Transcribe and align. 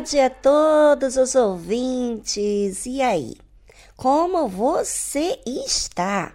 Tarde 0.00 0.18
a 0.18 0.30
todos 0.30 1.18
os 1.18 1.34
ouvintes. 1.34 2.86
E 2.86 3.02
aí? 3.02 3.36
Como 3.96 4.48
você 4.48 5.38
está? 5.46 6.32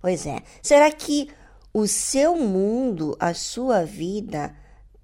Pois 0.00 0.24
é, 0.24 0.40
será 0.62 0.90
que 0.92 1.28
o 1.74 1.88
seu 1.88 2.36
mundo, 2.36 3.16
a 3.18 3.34
sua 3.34 3.84
vida, 3.84 4.54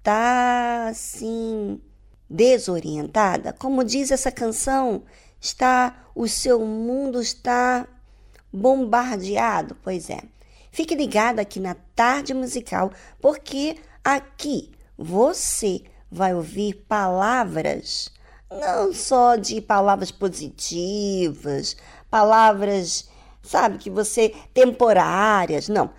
tá 0.01 0.87
assim 0.89 1.81
desorientada? 2.29 3.51
Como 3.51 3.83
diz 3.83 4.11
essa 4.11 4.31
canção, 4.31 5.03
está 5.41 6.07
o 6.15 6.25
seu 6.25 6.65
mundo 6.65 7.21
está 7.21 7.85
bombardeado? 8.51 9.75
Pois 9.83 10.09
é. 10.09 10.21
Fique 10.71 10.95
ligado 10.95 11.39
aqui 11.39 11.59
na 11.59 11.75
tarde 11.93 12.33
musical, 12.33 12.93
porque 13.19 13.75
aqui 14.03 14.71
você 14.97 15.83
vai 16.11 16.33
ouvir 16.33 16.85
palavras, 16.87 18.09
não 18.49 18.93
só 18.93 19.35
de 19.35 19.59
palavras 19.61 20.11
positivas, 20.11 21.75
palavras, 22.09 23.09
sabe, 23.43 23.77
que 23.77 23.89
você 23.89 24.33
temporárias, 24.53 25.67
não. 25.67 25.89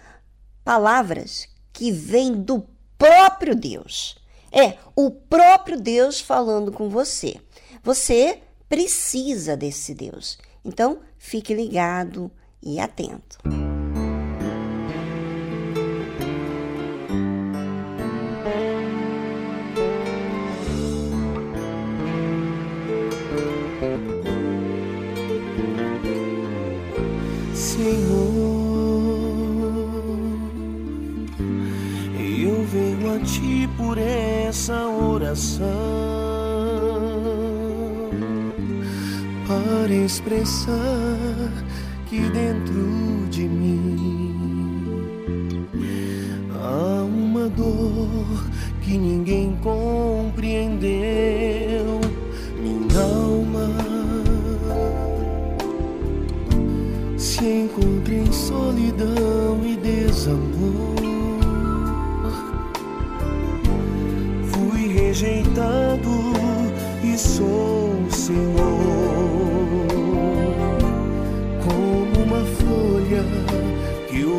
Palavras 0.64 1.48
que 1.72 1.92
vêm 1.92 2.32
do 2.32 2.66
próprio 2.98 3.54
Deus. 3.54 4.16
É 4.50 4.78
o 4.94 5.10
próprio 5.10 5.78
Deus 5.78 6.20
falando 6.20 6.72
com 6.72 6.88
você. 6.88 7.36
Você 7.82 8.40
precisa 8.68 9.56
desse 9.56 9.94
Deus. 9.94 10.38
Então, 10.64 11.00
fique 11.18 11.54
ligado 11.54 12.30
e 12.62 12.80
atento. 12.80 13.38
por 33.76 33.98
essa 33.98 34.86
oração 34.86 35.66
para 39.46 39.92
expressar 39.92 41.50
que 42.06 42.20
dentro 42.30 43.26
de 43.30 43.42
mim 43.48 44.36
há 46.54 47.02
uma 47.04 47.48
dor 47.48 48.46
que 48.82 48.96
ninguém 48.96 49.56
compreendeu. 49.62 50.90
Minha 52.60 53.00
alma 53.00 53.68
se 57.18 57.44
encontra 57.44 58.14
em 58.14 58.32
solidão. 58.32 59.45
rejeitado 65.16 66.10
e 67.02 67.16
sou 67.16 68.04
o 68.06 68.08
Senhor. 68.10 68.36
Como 71.64 72.22
uma 72.22 72.44
folha 72.44 73.24
que 74.10 74.24
o 74.24 74.38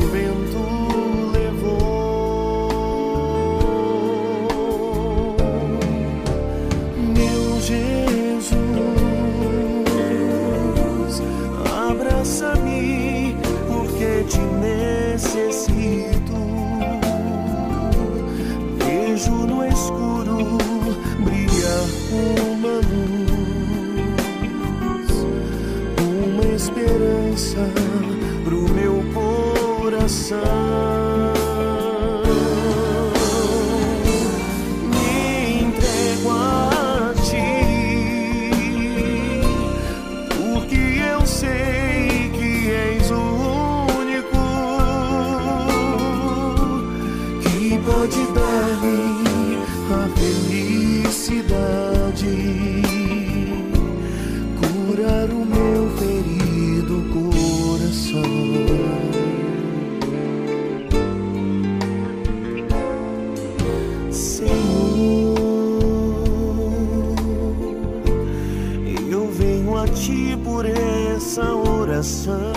sun. 30.08 30.87
sun. 72.08 72.57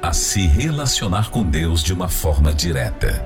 a 0.00 0.12
se 0.12 0.46
relacionar 0.46 1.30
com 1.30 1.42
Deus 1.42 1.82
de 1.82 1.92
uma 1.92 2.08
forma 2.08 2.52
direta. 2.54 3.24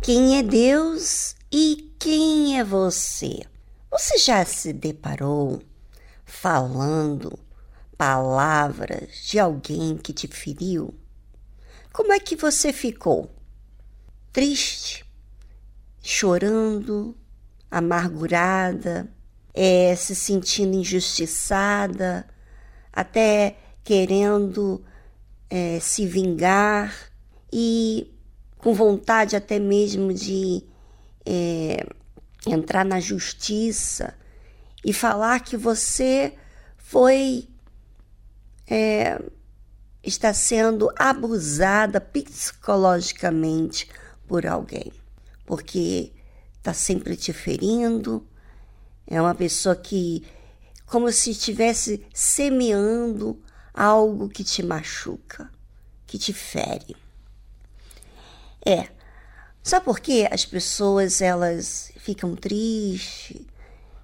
Quem 0.00 0.38
é 0.38 0.42
Deus 0.42 1.34
e 1.50 1.92
quem 1.98 2.58
é 2.58 2.64
você? 2.64 3.40
Você 3.90 4.18
já 4.18 4.44
se 4.44 4.72
deparou 4.72 5.62
falando 6.24 7.38
palavras 7.96 9.08
de 9.24 9.38
alguém 9.38 9.96
que 9.96 10.12
te 10.12 10.28
feriu? 10.28 10.94
Como 11.92 12.12
é 12.12 12.20
que 12.20 12.36
você 12.36 12.72
ficou? 12.72 13.33
Triste, 14.34 15.06
chorando, 16.02 17.16
amargurada, 17.70 19.08
é, 19.54 19.94
se 19.94 20.12
sentindo 20.16 20.76
injustiçada, 20.76 22.26
até 22.92 23.56
querendo 23.84 24.84
é, 25.48 25.78
se 25.78 26.04
vingar 26.04 26.92
e 27.52 28.12
com 28.58 28.74
vontade 28.74 29.36
até 29.36 29.60
mesmo 29.60 30.12
de 30.12 30.64
é, 31.24 31.86
entrar 32.44 32.84
na 32.84 32.98
justiça 32.98 34.14
e 34.84 34.92
falar 34.92 35.38
que 35.44 35.56
você 35.56 36.34
foi 36.76 37.48
é, 38.68 39.22
está 40.02 40.34
sendo 40.34 40.90
abusada 40.98 42.00
psicologicamente 42.00 43.88
por 44.26 44.46
alguém, 44.46 44.92
porque 45.46 46.12
está 46.58 46.72
sempre 46.72 47.16
te 47.16 47.32
ferindo, 47.32 48.26
é 49.06 49.20
uma 49.20 49.34
pessoa 49.34 49.76
que 49.76 50.24
como 50.86 51.10
se 51.10 51.30
estivesse 51.30 52.06
semeando 52.12 53.42
algo 53.72 54.28
que 54.28 54.44
te 54.44 54.62
machuca, 54.62 55.50
que 56.06 56.18
te 56.18 56.32
fere. 56.32 56.96
É. 58.64 58.88
Sabe 59.62 59.84
por 59.84 59.98
que 59.98 60.26
as 60.30 60.44
pessoas 60.44 61.20
elas 61.20 61.90
ficam 61.96 62.36
tristes? 62.36 63.42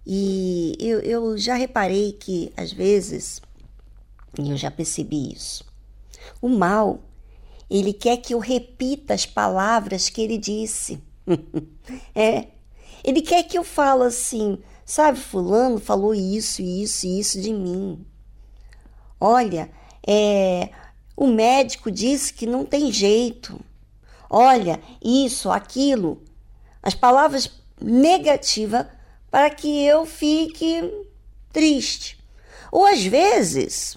E 0.07 0.77
eu, 0.81 1.00
eu 1.00 1.39
já 1.39 1.55
reparei 1.55 2.12
que 2.12 2.53
às 2.57 2.73
vezes, 2.73 3.41
e 4.39 4.50
eu 4.50 4.57
já 4.57 4.71
percebi 4.71 5.33
isso, 5.33 5.65
o 6.41 6.49
mal, 6.49 7.03
ele 7.71 7.93
quer 7.93 8.17
que 8.17 8.35
eu 8.35 8.41
repita 8.41 9.15
as 9.15 9.25
palavras 9.25 10.09
que 10.11 10.21
ele 10.21 10.37
disse. 10.37 11.00
é. 12.15 12.49
Ele 13.05 13.23
quer 13.23 13.45
que 13.45 13.57
eu 13.57 13.65
fale 13.65 14.03
assim, 14.03 14.59
sabe, 14.85 15.19
fulano 15.19 15.79
falou 15.79 16.15
isso, 16.15 16.61
isso 16.61 17.07
isso 17.07 17.41
de 17.41 17.53
mim. 17.53 18.05
Olha, 19.19 19.71
é, 20.07 20.71
o 21.17 21.27
médico 21.27 21.91
disse 21.91 22.33
que 22.35 22.45
não 22.47 22.65
tem 22.65 22.91
jeito. 22.93 23.61
Olha, 24.29 24.81
isso, 25.03 25.50
aquilo. 25.50 26.23
As 26.83 26.95
palavras 26.95 27.50
negativas 27.81 28.87
para 29.31 29.49
que 29.49 29.85
eu 29.85 30.05
fique 30.05 31.07
triste. 31.53 32.19
Ou 32.73 32.85
às 32.85 33.05
vezes, 33.05 33.97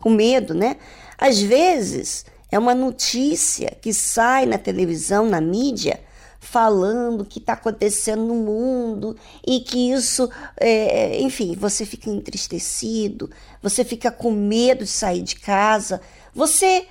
com 0.00 0.10
medo, 0.10 0.54
né? 0.54 0.76
Às 1.18 1.40
vezes 1.40 2.24
é 2.52 2.58
uma 2.58 2.74
notícia 2.74 3.70
que 3.80 3.94
sai 3.94 4.44
na 4.44 4.58
televisão, 4.58 5.26
na 5.26 5.40
mídia, 5.40 5.98
falando 6.38 7.24
que 7.24 7.38
está 7.38 7.54
acontecendo 7.54 8.24
no 8.26 8.34
mundo 8.34 9.16
e 9.46 9.60
que 9.60 9.90
isso, 9.90 10.28
é, 10.60 11.18
enfim, 11.22 11.54
você 11.54 11.86
fica 11.86 12.10
entristecido, 12.10 13.30
você 13.62 13.82
fica 13.84 14.12
com 14.12 14.30
medo 14.30 14.84
de 14.84 14.90
sair 14.90 15.22
de 15.22 15.36
casa, 15.36 16.02
você 16.34 16.86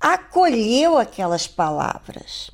acolheu 0.00 0.96
aquelas 0.96 1.46
palavras, 1.46 2.50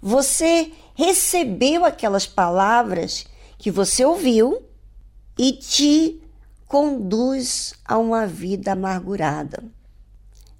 você 0.00 0.70
recebeu 0.94 1.84
aquelas 1.84 2.28
palavras 2.28 3.26
que 3.58 3.72
você 3.72 4.04
ouviu 4.04 4.62
e 5.36 5.52
te 5.52 6.22
conduz 6.68 7.74
a 7.84 7.98
uma 7.98 8.24
vida 8.24 8.70
amargurada. 8.70 9.64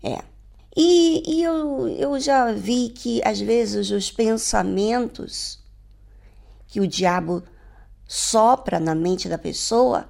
É. 0.03 0.30
E, 0.77 1.23
e 1.27 1.43
eu, 1.43 1.89
eu 1.89 2.21
já 2.21 2.53
vi 2.53 2.91
que 2.91 3.21
às 3.25 3.41
vezes 3.41 3.91
os 3.91 4.11
pensamentos 4.11 5.59
que 6.69 6.81
o 6.81 6.87
diabo 6.87 7.43
sopra 8.07 8.79
na 8.79 8.95
mente 8.95 9.29
da 9.29 9.39
pessoa 9.39 10.09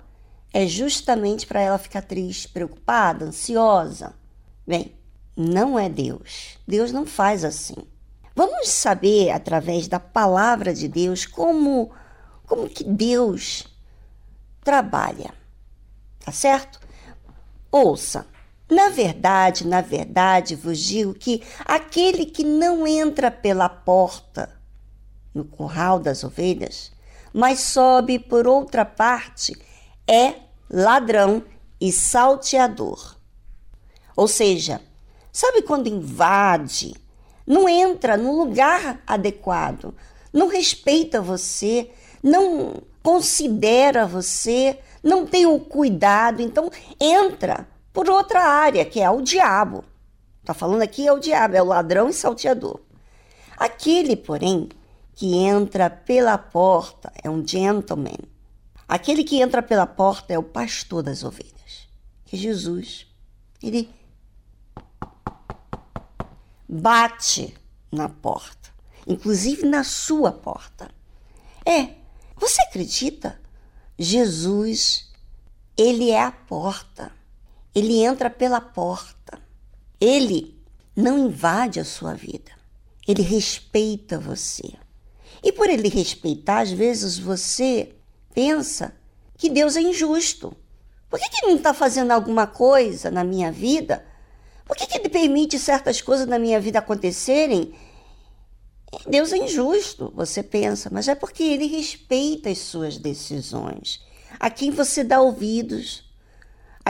é 0.52 0.66
justamente 0.66 1.46
para 1.46 1.60
ela 1.60 1.78
ficar 1.78 2.02
triste, 2.02 2.48
preocupada, 2.48 3.24
ansiosa. 3.24 4.14
Bem, 4.66 4.94
não 5.36 5.78
é 5.78 5.88
Deus. 5.88 6.58
Deus 6.66 6.92
não 6.92 7.06
faz 7.06 7.44
assim. 7.44 7.76
Vamos 8.34 8.68
saber 8.68 9.30
através 9.30 9.88
da 9.88 9.98
palavra 9.98 10.74
de 10.74 10.88
Deus 10.88 11.26
como 11.26 11.90
como 12.46 12.68
que 12.68 12.82
Deus 12.82 13.68
trabalha. 14.64 15.32
Tá 16.24 16.32
certo? 16.32 16.80
Ouça. 17.70 18.26
Na 18.70 18.88
verdade, 18.88 19.66
na 19.66 19.80
verdade, 19.80 20.54
vos 20.54 20.78
digo 20.78 21.12
que 21.12 21.42
aquele 21.64 22.24
que 22.24 22.44
não 22.44 22.86
entra 22.86 23.28
pela 23.28 23.68
porta 23.68 24.48
no 25.34 25.44
curral 25.44 25.98
das 25.98 26.22
ovelhas, 26.22 26.92
mas 27.32 27.58
sobe 27.60 28.18
por 28.18 28.46
outra 28.46 28.84
parte, 28.84 29.60
é 30.06 30.34
ladrão 30.70 31.42
e 31.80 31.90
salteador. 31.90 33.16
Ou 34.16 34.28
seja, 34.28 34.80
sabe 35.32 35.62
quando 35.62 35.88
invade, 35.88 36.94
não 37.44 37.68
entra 37.68 38.16
no 38.16 38.36
lugar 38.36 39.02
adequado, 39.04 39.92
não 40.32 40.46
respeita 40.46 41.20
você, 41.20 41.90
não 42.22 42.82
considera 43.02 44.06
você, 44.06 44.78
não 45.02 45.26
tem 45.26 45.46
o 45.46 45.58
cuidado, 45.58 46.40
então 46.40 46.70
entra 47.00 47.66
por 47.92 48.08
outra 48.08 48.42
área, 48.42 48.84
que 48.84 49.00
é 49.00 49.10
o 49.10 49.20
diabo. 49.20 49.84
Está 50.40 50.54
falando 50.54 50.82
aqui 50.82 51.06
é 51.06 51.12
o 51.12 51.18
diabo, 51.18 51.56
é 51.56 51.62
o 51.62 51.66
ladrão 51.66 52.08
e 52.08 52.12
salteador. 52.12 52.80
Aquele, 53.56 54.16
porém, 54.16 54.68
que 55.14 55.34
entra 55.34 55.90
pela 55.90 56.38
porta 56.38 57.12
é 57.22 57.28
um 57.28 57.46
gentleman. 57.46 58.18
Aquele 58.88 59.22
que 59.22 59.40
entra 59.40 59.62
pela 59.62 59.86
porta 59.86 60.32
é 60.32 60.38
o 60.38 60.42
pastor 60.42 61.02
das 61.02 61.22
ovelhas, 61.22 61.88
que 62.24 62.36
é 62.36 62.38
Jesus. 62.38 63.06
Ele 63.62 63.90
bate 66.68 67.54
na 67.92 68.08
porta, 68.08 68.70
inclusive 69.06 69.66
na 69.66 69.84
sua 69.84 70.32
porta. 70.32 70.90
É, 71.66 71.94
você 72.36 72.62
acredita? 72.62 73.38
Jesus, 73.98 75.12
ele 75.76 76.10
é 76.10 76.22
a 76.22 76.32
porta. 76.32 77.12
Ele 77.74 78.02
entra 78.02 78.28
pela 78.28 78.60
porta. 78.60 79.40
Ele 80.00 80.60
não 80.96 81.18
invade 81.18 81.78
a 81.80 81.84
sua 81.84 82.14
vida. 82.14 82.52
Ele 83.06 83.22
respeita 83.22 84.18
você. 84.18 84.72
E 85.42 85.52
por 85.52 85.68
ele 85.68 85.88
respeitar, 85.88 86.60
às 86.60 86.70
vezes 86.70 87.18
você 87.18 87.94
pensa 88.34 88.94
que 89.36 89.48
Deus 89.48 89.76
é 89.76 89.80
injusto. 89.80 90.54
Por 91.08 91.18
que, 91.18 91.28
que 91.28 91.44
ele 91.44 91.52
não 91.52 91.58
está 91.58 91.74
fazendo 91.74 92.12
alguma 92.12 92.46
coisa 92.46 93.10
na 93.10 93.24
minha 93.24 93.50
vida? 93.50 94.04
Por 94.66 94.76
que, 94.76 94.86
que 94.86 94.98
ele 94.98 95.08
permite 95.08 95.58
certas 95.58 96.00
coisas 96.00 96.26
na 96.26 96.38
minha 96.38 96.60
vida 96.60 96.78
acontecerem? 96.78 97.74
Deus 99.06 99.32
é 99.32 99.38
injusto, 99.38 100.12
você 100.14 100.42
pensa, 100.42 100.88
mas 100.92 101.08
é 101.08 101.14
porque 101.14 101.42
ele 101.42 101.66
respeita 101.66 102.50
as 102.50 102.58
suas 102.58 102.96
decisões. 102.96 104.04
A 104.38 104.50
quem 104.50 104.70
você 104.70 105.02
dá 105.02 105.20
ouvidos, 105.20 106.09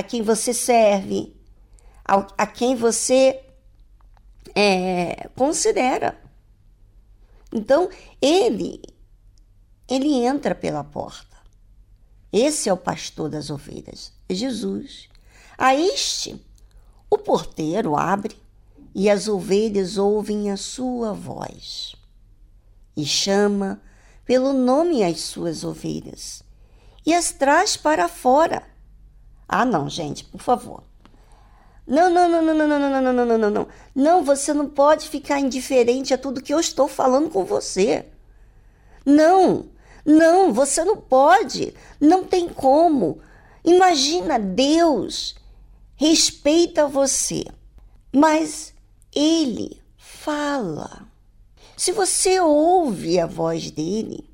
a 0.01 0.03
quem 0.03 0.23
você 0.23 0.53
serve, 0.53 1.37
a, 2.05 2.27
a 2.39 2.47
quem 2.47 2.75
você 2.75 3.41
é, 4.55 5.29
considera. 5.37 6.19
Então, 7.53 7.89
ele 8.21 8.83
ele 9.91 10.25
entra 10.25 10.55
pela 10.55 10.85
porta. 10.85 11.37
Esse 12.33 12.69
é 12.69 12.73
o 12.73 12.77
pastor 12.77 13.29
das 13.29 13.51
ovelhas, 13.51 14.13
é 14.29 14.35
Jesus. 14.35 15.09
A 15.59 15.75
este, 15.75 16.41
o 17.11 17.19
porteiro 17.19 17.97
abre 17.97 18.37
e 18.95 19.11
as 19.11 19.27
ovelhas 19.27 19.99
ouvem 19.99 20.51
a 20.51 20.57
sua 20.57 21.13
voz 21.13 21.97
e 22.97 23.05
chama 23.05 23.83
pelo 24.25 24.53
nome 24.53 25.03
as 25.03 25.21
suas 25.21 25.65
ovelhas 25.65 26.45
e 27.05 27.13
as 27.13 27.33
traz 27.33 27.77
para 27.77 28.09
fora. 28.09 28.63
Ah, 29.53 29.65
não, 29.65 29.89
gente, 29.89 30.23
por 30.23 30.41
favor. 30.41 30.85
Não, 31.85 32.09
não, 32.09 32.29
não, 32.29 32.41
não, 32.41 32.55
não, 32.55 32.69
não, 32.69 32.79
não, 32.79 33.03
não, 33.03 33.13
não, 33.13 33.39
não, 33.39 33.51
não, 33.51 33.69
não. 33.97 34.23
Você 34.25 34.55
não 34.55 34.69
pode 34.69 35.09
ficar 35.09 35.41
indiferente 35.41 36.15
a 36.15 36.19
tudo 36.19 36.41
que 36.41 36.55
eu 36.55 36.61
estou 36.61 36.87
falando 36.87 37.29
com 37.31 37.45
você. 37.45 38.07
Não, 39.05 39.67
não, 40.07 40.53
você 40.53 40.85
não 40.85 40.97
pode. 40.97 41.75
Não 42.01 42.23
tem 42.23 42.49
como. 42.49 43.19
Imagina, 43.65 44.39
Deus 44.39 45.35
respeita 45.97 46.87
você, 46.87 47.45
mas 48.15 48.73
Ele 49.13 49.83
fala. 49.99 51.09
Se 51.77 51.91
você 51.91 52.39
ouve 52.39 53.19
a 53.19 53.27
voz 53.27 53.73
dele, 53.73 54.31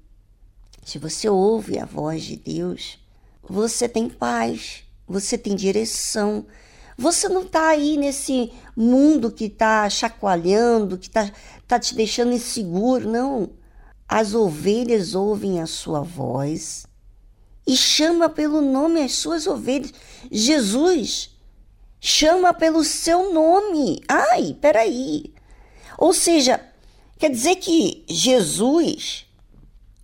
se 0.84 0.98
você 0.98 1.26
ouve 1.26 1.78
a 1.78 1.86
voz 1.86 2.22
de 2.22 2.36
Deus, 2.36 2.98
você 3.42 3.88
tem 3.88 4.08
paz, 4.08 4.85
você 5.06 5.38
tem 5.38 5.54
direção, 5.54 6.46
você 6.98 7.28
não 7.28 7.42
está 7.42 7.68
aí 7.68 7.96
nesse 7.96 8.52
mundo 8.74 9.30
que 9.30 9.44
está 9.44 9.88
chacoalhando, 9.90 10.96
que 10.96 11.08
está 11.08 11.30
tá 11.66 11.78
te 11.78 11.94
deixando 11.94 12.32
inseguro, 12.32 13.08
não. 13.08 13.50
As 14.08 14.34
ovelhas 14.34 15.14
ouvem 15.14 15.60
a 15.60 15.66
sua 15.66 16.00
voz 16.00 16.86
e 17.66 17.76
chama 17.76 18.28
pelo 18.28 18.60
nome 18.62 19.02
as 19.02 19.12
suas 19.12 19.46
ovelhas. 19.46 19.92
Jesus 20.30 21.36
chama 22.00 22.54
pelo 22.54 22.82
seu 22.84 23.32
nome. 23.32 24.00
Ai, 24.08 24.56
peraí. 24.60 25.34
Ou 25.98 26.14
seja, 26.14 26.64
quer 27.18 27.30
dizer 27.30 27.56
que 27.56 28.04
Jesus, 28.08 29.26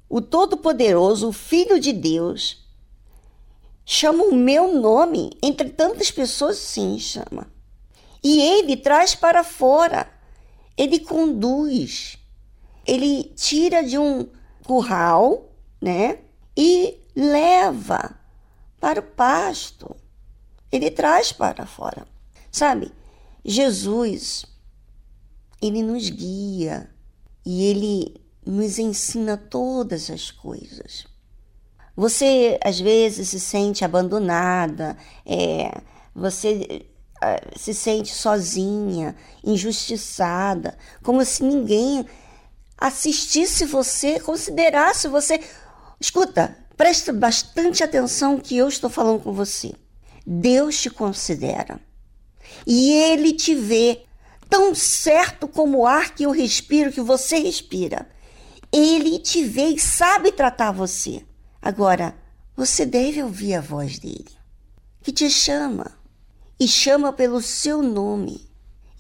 o 0.09 0.21
Todo-Poderoso, 0.21 1.29
o 1.29 1.33
Filho 1.33 1.79
de 1.79 1.93
Deus, 1.93 2.62
chama 3.85 4.25
o 4.25 4.35
meu 4.35 4.75
nome 4.81 5.31
entre 5.43 5.71
tantas 5.71 6.11
pessoas, 6.11 6.59
sim, 6.59 6.99
chama. 6.99 7.51
E 8.23 8.41
ele 8.41 8.77
traz 8.77 9.15
para 9.15 9.43
fora, 9.43 10.09
ele 10.77 11.01
conduz, 11.01 12.19
ele 12.87 13.25
tira 13.37 13.83
de 13.83 13.99
um 13.99 14.29
curral, 14.65 15.51
né? 15.81 16.19
E 16.57 17.01
leva 17.15 18.19
para 18.81 19.01
o 19.01 19.03
pasto. 19.03 19.95
Ele 20.71 20.91
traz 20.91 21.33
para 21.33 21.67
fora. 21.67 22.07
Sabe? 22.51 22.93
Jesus, 23.45 24.47
ele 25.61 25.83
nos 25.83 26.09
guia 26.09 26.91
e 27.45 27.65
ele 27.65 28.21
nos 28.45 28.79
ensina 28.79 29.37
todas 29.37 30.11
as 30.11 30.31
coisas. 30.31 31.07
Você 31.95 32.59
às 32.65 32.81
vezes 32.81 33.29
se 33.29 33.41
sente 33.41 33.85
abandonada, 33.85 34.97
é, 35.27 35.81
você 36.15 36.87
é, 37.23 37.43
se 37.57 37.75
sente 37.75 38.13
sozinha, 38.15 39.15
injustiçada, 39.45 40.77
como 41.03 41.25
se 41.25 41.45
ninguém 41.45 42.07
assistisse 42.79 43.65
você, 43.65 44.19
considerasse 44.19 45.07
você. 45.07 45.41
Escuta, 46.01 46.57
preste 46.77 47.13
bastante 47.13 47.85
atenção 47.85 48.41
que 48.41 48.57
eu 48.57 48.69
estou 48.69 48.91
falando 48.91 49.21
com 49.23 49.33
você. 49.33 49.73
Deus 50.27 50.81
te 50.81 50.91
considera 50.91 51.81
e 52.67 52.93
Ele 52.93 53.33
te 53.33 53.55
vê 53.55 54.03
tão 54.49 54.75
certo 54.75 55.49
como 55.49 55.79
o 55.79 55.87
ar 55.87 56.15
que 56.15 56.25
eu 56.25 56.31
respiro, 56.31 56.93
que 56.93 57.01
você 57.01 57.39
respira. 57.39 58.09
Ele 58.73 59.19
te 59.19 59.45
vê 59.45 59.69
e 59.69 59.79
sabe 59.79 60.33
tratar 60.33 60.73
você. 60.73 61.25
Agora, 61.63 62.17
você 62.57 62.85
deve 62.85 63.23
ouvir 63.23 63.55
a 63.55 63.61
voz 63.61 64.01
dele, 64.01 64.37
que 65.01 65.13
te 65.13 65.31
chama 65.31 65.97
e 66.59 66.67
chama 66.67 67.13
pelo 67.13 67.41
seu 67.41 67.81
nome 67.81 68.51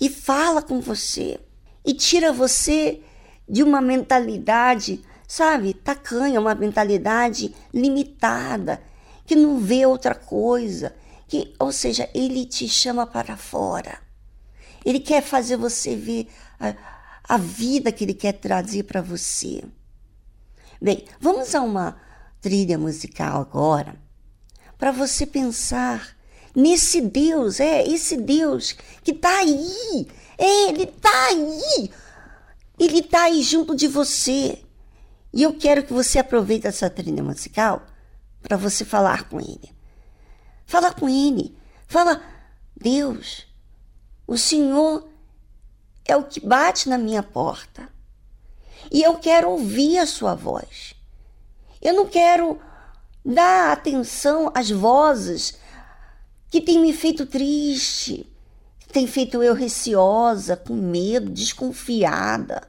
e 0.01 0.09
fala 0.09 0.62
com 0.62 0.81
você 0.81 1.40
e 1.85 1.92
tira 1.92 2.33
você 2.33 3.03
de 3.48 3.64
uma 3.64 3.81
mentalidade, 3.81 5.05
sabe, 5.27 5.75
tacanha, 5.75 6.40
uma 6.40 6.55
mentalidade 6.55 7.53
limitada, 7.75 8.81
que 9.27 9.35
não 9.35 9.59
vê 9.59 9.85
outra 9.85 10.14
coisa, 10.14 10.94
que, 11.27 11.53
ou 11.59 11.72
seja, 11.72 12.09
ele 12.14 12.46
te 12.46 12.68
chama 12.68 13.05
para 13.09 13.37
fora. 13.37 13.98
Ele 14.85 15.01
quer 15.01 15.20
fazer 15.20 15.57
você 15.57 15.96
ver 15.96 16.29
a, 16.61 16.75
a 17.25 17.37
vida 17.37 17.90
que 17.90 18.05
ele 18.05 18.14
quer 18.14 18.35
trazer 18.35 18.85
para 18.85 19.03
você. 19.03 19.64
Bem, 20.81 21.05
vamos 21.20 21.55
a 21.57 21.61
uma 21.61 22.12
trilha 22.42 22.76
musical 22.76 23.40
agora 23.40 24.02
para 24.83 24.90
você 24.90 25.24
pensar 25.24 26.16
nesse 26.52 27.00
Deus, 27.00 27.61
é 27.61 27.87
esse 27.87 28.16
Deus 28.16 28.72
que 29.05 29.12
está 29.12 29.38
aí, 29.38 30.09
é, 30.37 30.70
ele 30.70 30.83
está 30.83 31.26
aí, 31.28 31.90
ele 32.76 32.98
está 32.98 33.22
aí 33.22 33.44
junto 33.44 33.76
de 33.76 33.87
você. 33.87 34.61
E 35.33 35.40
eu 35.44 35.55
quero 35.55 35.85
que 35.85 35.92
você 35.92 36.18
aproveite 36.18 36.66
essa 36.66 36.90
trilha 36.90 37.22
musical 37.22 37.87
para 38.42 38.57
você 38.57 38.85
falar 38.85 39.28
com 39.28 39.40
ele. 39.40 39.72
Fala 40.66 40.92
com 40.92 41.09
ele, 41.09 41.57
fala, 41.87 42.20
Deus, 42.76 43.46
o 44.26 44.37
Senhor 44.37 45.09
é 46.05 46.16
o 46.16 46.24
que 46.24 46.44
bate 46.44 46.88
na 46.88 46.98
minha 46.98 47.22
porta. 47.22 47.88
E 48.90 49.00
eu 49.00 49.14
quero 49.14 49.48
ouvir 49.48 49.98
a 49.98 50.07
sua 50.07 50.35
voz. 50.35 50.96
Eu 51.83 51.95
não 51.95 52.07
quero 52.07 52.61
dar 53.25 53.73
atenção 53.73 54.53
às 54.55 54.71
vozes 54.71 55.59
que 56.49 56.61
têm 56.61 56.81
me 56.81 56.92
feito 56.92 57.27
triste, 57.27 58.31
que 58.79 58.88
têm 58.92 59.07
feito 59.07 59.42
eu 59.42 59.53
receosa, 59.53 60.57
com 60.57 60.75
medo, 60.75 61.29
desconfiada, 61.29 62.68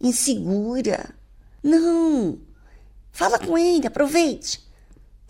insegura. 0.00 1.14
Não! 1.62 2.38
Fala 3.12 3.38
com 3.38 3.58
ele, 3.58 3.86
aproveite. 3.86 4.66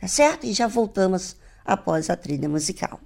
Tá 0.00 0.06
certo? 0.06 0.46
E 0.46 0.52
já 0.52 0.68
voltamos 0.68 1.34
após 1.64 2.08
a 2.08 2.16
trilha 2.16 2.48
musical. 2.48 3.00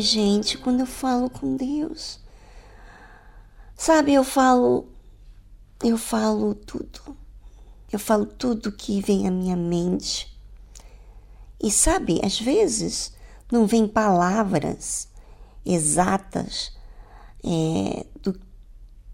Gente, 0.00 0.56
quando 0.56 0.80
eu 0.80 0.86
falo 0.86 1.28
com 1.28 1.56
Deus, 1.56 2.20
sabe, 3.76 4.14
eu 4.14 4.24
falo, 4.24 4.88
eu 5.84 5.98
falo 5.98 6.54
tudo. 6.54 7.14
Eu 7.92 7.98
falo 7.98 8.24
tudo 8.24 8.72
que 8.72 9.02
vem 9.02 9.28
à 9.28 9.30
minha 9.30 9.56
mente. 9.56 10.34
E 11.62 11.70
sabe, 11.70 12.18
às 12.24 12.40
vezes 12.40 13.12
não 13.52 13.66
vem 13.66 13.86
palavras 13.86 15.06
exatas 15.66 16.72
é, 17.44 18.06
do, 18.22 18.40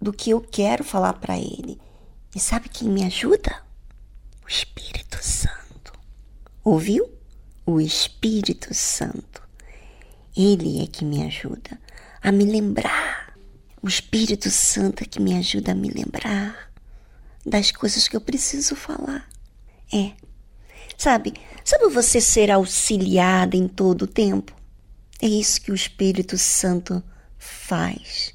do 0.01 0.13
que 0.13 0.31
eu 0.31 0.41
quero 0.41 0.85
falar 0.85 1.15
para 1.15 1.37
ele. 1.37 1.81
E 2.33 2.39
sabe 2.39 2.69
quem 2.69 2.89
me 2.89 3.03
ajuda? 3.03 3.61
O 4.45 4.49
Espírito 4.49 5.19
Santo. 5.21 5.99
Ouviu? 6.63 7.11
O 7.67 7.81
Espírito 7.81 8.73
Santo. 8.73 9.46
Ele 10.37 10.83
é 10.83 10.87
que 10.87 11.05
me 11.05 11.23
ajuda 11.25 11.81
a 12.23 12.31
me 12.31 12.45
lembrar. 12.45 13.37
O 13.83 13.89
Espírito 13.89 14.51
Santo 14.51 15.03
é 15.03 15.07
que 15.07 15.21
me 15.21 15.37
ajuda 15.37 15.73
a 15.73 15.75
me 15.75 15.89
lembrar 15.89 16.73
das 17.45 17.71
coisas 17.71 18.09
que 18.09 18.17
eu 18.17 18.21
preciso 18.21 18.75
falar. 18.75 19.29
É. 19.93 20.13
Sabe, 20.99 21.35
sabe 21.65 21.89
você 21.89 22.21
ser 22.21 22.51
auxiliada 22.51 23.57
em 23.57 23.69
todo 23.69 24.03
o 24.03 24.07
tempo? 24.07 24.55
É 25.23 25.27
isso 25.27 25.61
que 25.61 25.71
o 25.71 25.75
Espírito 25.75 26.37
Santo 26.37 27.03
faz. 27.39 28.35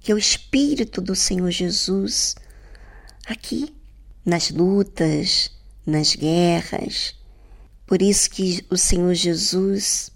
Que 0.00 0.10
é 0.10 0.14
o 0.14 0.18
Espírito 0.18 1.00
do 1.00 1.14
Senhor 1.14 1.50
Jesus 1.50 2.34
aqui 3.26 3.74
nas 4.24 4.50
lutas, 4.50 5.52
nas 5.84 6.16
guerras. 6.16 7.14
Por 7.86 8.02
isso 8.02 8.30
que 8.30 8.64
o 8.70 8.76
Senhor 8.76 9.14
Jesus 9.14 10.10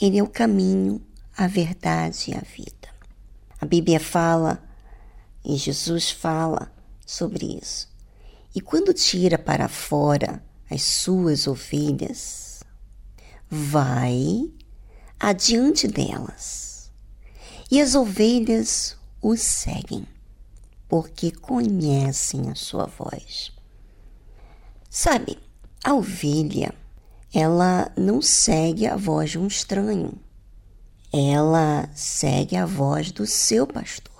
ele 0.00 0.18
é 0.18 0.22
o 0.22 0.28
caminho, 0.28 1.00
a 1.36 1.46
verdade 1.46 2.30
e 2.30 2.34
a 2.34 2.40
vida. 2.40 2.88
A 3.60 3.66
Bíblia 3.66 4.00
fala 4.00 4.62
e 5.44 5.56
Jesus 5.56 6.10
fala 6.10 6.72
sobre 7.06 7.58
isso. 7.60 7.88
E 8.54 8.60
quando 8.60 8.94
tira 8.94 9.38
para 9.38 9.68
fora 9.68 10.42
as 10.70 10.82
suas 10.82 11.46
ovelhas, 11.46 12.62
vai 13.48 14.50
adiante 15.18 15.86
delas. 15.86 16.90
E 17.70 17.80
as 17.80 17.94
ovelhas 17.94 18.96
o 19.20 19.36
seguem, 19.36 20.06
porque 20.88 21.30
conhecem 21.30 22.50
a 22.50 22.54
sua 22.54 22.86
voz. 22.86 23.52
Sabe, 24.88 25.38
a 25.84 25.94
ovelha 25.94 26.74
ela 27.32 27.92
não 27.96 28.20
segue 28.20 28.86
a 28.86 28.96
voz 28.96 29.30
de 29.30 29.38
um 29.38 29.46
estranho. 29.46 30.12
Ela 31.12 31.88
segue 31.94 32.56
a 32.56 32.66
voz 32.66 33.12
do 33.12 33.26
seu 33.26 33.66
pastor. 33.66 34.10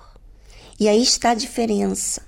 E 0.78 0.88
aí 0.88 1.02
está 1.02 1.30
a 1.30 1.34
diferença. 1.34 2.22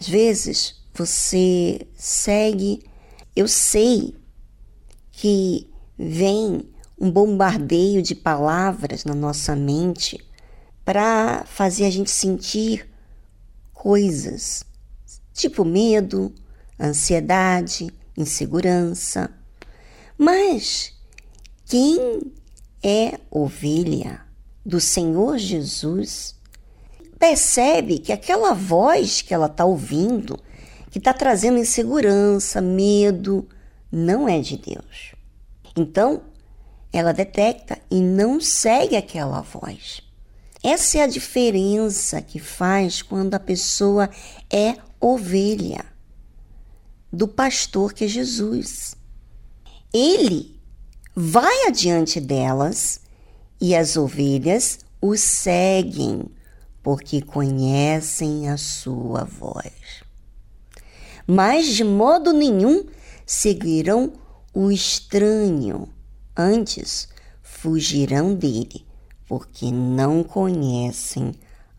Às 0.00 0.08
vezes 0.08 0.82
você 0.92 1.86
segue, 1.96 2.84
eu 3.34 3.46
sei 3.46 4.14
que 5.12 5.70
vem 5.96 6.68
um 6.98 7.10
bombardeio 7.10 8.02
de 8.02 8.14
palavras 8.14 9.04
na 9.04 9.14
nossa 9.14 9.54
mente 9.54 10.18
para 10.84 11.44
fazer 11.46 11.84
a 11.84 11.90
gente 11.90 12.10
sentir 12.10 12.88
coisas, 13.72 14.64
tipo 15.32 15.64
medo, 15.64 16.34
ansiedade, 16.78 17.92
insegurança 18.16 19.30
mas 20.16 20.92
quem 21.66 22.20
é 22.82 23.18
ovelha 23.30 24.20
do 24.64 24.80
Senhor 24.80 25.38
Jesus 25.38 26.34
percebe 27.18 27.98
que 27.98 28.12
aquela 28.12 28.52
voz 28.52 29.22
que 29.22 29.32
ela 29.32 29.46
está 29.46 29.64
ouvindo, 29.64 30.38
que 30.90 30.98
está 30.98 31.12
trazendo 31.12 31.58
insegurança, 31.58 32.60
medo, 32.60 33.48
não 33.90 34.28
é 34.28 34.40
de 34.40 34.56
Deus. 34.56 35.14
Então, 35.76 36.22
ela 36.92 37.12
detecta 37.12 37.78
e 37.90 38.00
não 38.00 38.40
segue 38.40 38.96
aquela 38.96 39.40
voz. 39.40 40.02
Essa 40.62 40.98
é 40.98 41.02
a 41.02 41.06
diferença 41.06 42.20
que 42.20 42.38
faz 42.38 43.02
quando 43.02 43.34
a 43.34 43.40
pessoa 43.40 44.10
é 44.50 44.76
ovelha 45.00 45.84
do 47.12 47.26
pastor 47.26 47.92
que 47.92 48.04
é 48.04 48.08
Jesus. 48.08 48.94
Ele 49.92 50.58
vai 51.14 51.66
adiante 51.66 52.18
delas 52.18 53.00
e 53.60 53.74
as 53.74 53.96
ovelhas 53.96 54.78
o 55.00 55.16
seguem, 55.16 56.24
porque 56.82 57.20
conhecem 57.20 58.48
a 58.48 58.56
sua 58.56 59.24
voz. 59.24 60.02
Mas 61.26 61.66
de 61.66 61.84
modo 61.84 62.32
nenhum 62.32 62.86
seguirão 63.26 64.14
o 64.54 64.70
estranho, 64.70 65.88
antes 66.36 67.08
fugirão 67.42 68.34
dele, 68.34 68.86
porque 69.26 69.70
não 69.70 70.24
conhecem 70.24 71.32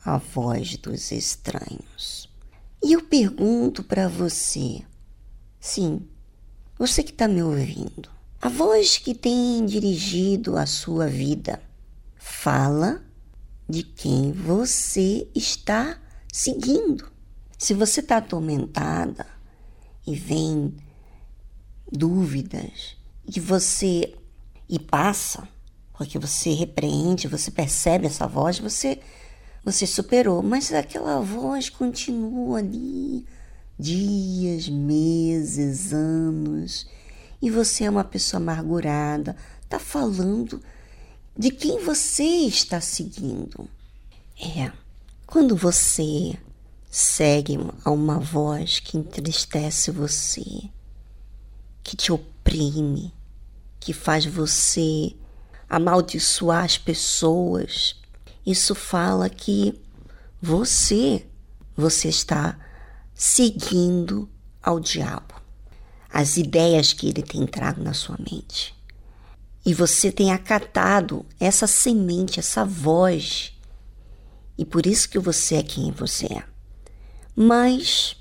a 0.05 0.17
voz 0.17 0.77
dos 0.77 1.11
estranhos. 1.11 2.29
E 2.83 2.93
eu 2.93 3.01
pergunto 3.01 3.83
para 3.83 4.07
você, 4.07 4.81
sim, 5.59 6.07
você 6.85 7.01
que 7.01 7.11
está 7.11 7.29
me 7.29 7.41
ouvindo, 7.41 8.09
a 8.41 8.49
voz 8.49 8.97
que 8.97 9.15
tem 9.15 9.65
dirigido 9.65 10.57
a 10.57 10.65
sua 10.65 11.07
vida 11.07 11.63
fala 12.17 13.01
de 13.69 13.83
quem 13.83 14.33
você 14.33 15.25
está 15.33 15.97
seguindo. 16.29 17.09
Se 17.57 17.73
você 17.73 18.01
está 18.01 18.17
atormentada 18.17 19.25
e 20.05 20.13
vem 20.13 20.75
dúvidas 21.89 22.97
e 23.33 23.39
você 23.39 24.13
e 24.67 24.77
passa, 24.77 25.47
porque 25.93 26.19
você 26.19 26.51
repreende, 26.51 27.29
você 27.29 27.49
percebe 27.49 28.07
essa 28.07 28.27
voz, 28.27 28.59
você 28.59 28.99
você 29.63 29.87
superou, 29.87 30.43
mas 30.43 30.73
aquela 30.73 31.21
voz 31.21 31.69
continua 31.69 32.59
ali 32.59 33.25
dias, 33.77 34.69
meses, 34.69 35.93
anos, 35.93 36.87
e 37.41 37.49
você 37.49 37.83
é 37.85 37.89
uma 37.89 38.03
pessoa 38.03 38.41
amargurada, 38.41 39.35
está 39.61 39.79
falando 39.79 40.61
de 41.37 41.49
quem 41.49 41.83
você 41.83 42.23
está 42.23 42.79
seguindo. 42.79 43.67
É, 44.39 44.71
quando 45.25 45.55
você 45.55 46.37
segue 46.89 47.57
a 47.83 47.89
uma 47.91 48.19
voz 48.19 48.79
que 48.79 48.97
entristece 48.97 49.91
você, 49.91 50.69
que 51.83 51.97
te 51.97 52.11
oprime, 52.11 53.13
que 53.79 53.93
faz 53.93 54.25
você 54.25 55.13
amaldiçoar 55.67 56.63
as 56.63 56.77
pessoas, 56.77 57.95
isso 58.45 58.75
fala 58.75 59.29
que 59.29 59.81
você, 60.41 61.25
você 61.75 62.09
está 62.09 62.57
seguindo 63.13 64.29
ao 64.61 64.79
diabo, 64.79 65.35
as 66.09 66.37
ideias 66.37 66.93
que 66.93 67.07
ele 67.07 67.21
tem 67.21 67.45
trago 67.45 67.81
na 67.81 67.93
sua 67.93 68.17
mente. 68.17 68.73
E 69.65 69.73
você 69.73 70.11
tem 70.11 70.31
acatado 70.31 71.25
essa 71.39 71.67
semente, 71.67 72.39
essa 72.39 72.65
voz, 72.65 73.53
e 74.57 74.65
por 74.65 74.85
isso 74.85 75.09
que 75.09 75.17
você 75.17 75.55
é 75.55 75.63
quem 75.63 75.91
você 75.91 76.25
é. 76.27 76.43
Mas, 77.35 78.15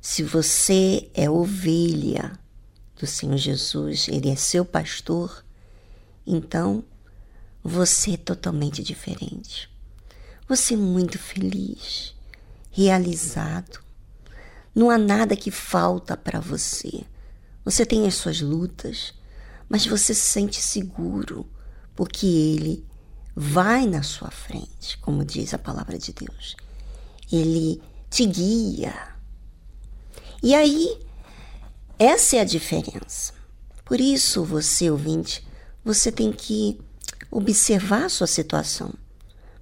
se 0.00 0.22
você 0.22 1.10
é 1.12 1.28
ovelha 1.28 2.38
do 2.98 3.06
Senhor 3.06 3.36
Jesus, 3.36 4.08
Ele 4.08 4.30
é 4.30 4.36
seu 4.36 4.64
pastor, 4.64 5.44
então 6.26 6.82
você 7.62 8.12
é 8.12 8.16
totalmente 8.16 8.82
diferente. 8.82 9.68
Você 10.48 10.74
é 10.74 10.76
muito 10.76 11.18
feliz, 11.18 12.14
realizado, 12.70 13.80
não 14.76 14.90
há 14.90 14.98
nada 14.98 15.34
que 15.34 15.50
falta 15.50 16.14
para 16.18 16.38
você. 16.38 17.02
Você 17.64 17.86
tem 17.86 18.06
as 18.06 18.14
suas 18.14 18.42
lutas, 18.42 19.14
mas 19.70 19.86
você 19.86 20.12
se 20.12 20.20
sente 20.20 20.60
seguro, 20.60 21.48
porque 21.94 22.26
Ele 22.26 22.86
vai 23.34 23.86
na 23.86 24.02
sua 24.02 24.30
frente, 24.30 24.98
como 24.98 25.24
diz 25.24 25.54
a 25.54 25.58
palavra 25.58 25.98
de 25.98 26.12
Deus. 26.12 26.56
Ele 27.32 27.80
te 28.10 28.26
guia. 28.26 28.94
E 30.42 30.54
aí, 30.54 30.98
essa 31.98 32.36
é 32.36 32.40
a 32.40 32.44
diferença. 32.44 33.32
Por 33.82 33.98
isso, 33.98 34.44
você 34.44 34.90
ouvinte, 34.90 35.42
você 35.82 36.12
tem 36.12 36.30
que 36.30 36.78
observar 37.30 38.04
a 38.04 38.10
sua 38.10 38.26
situação, 38.26 38.92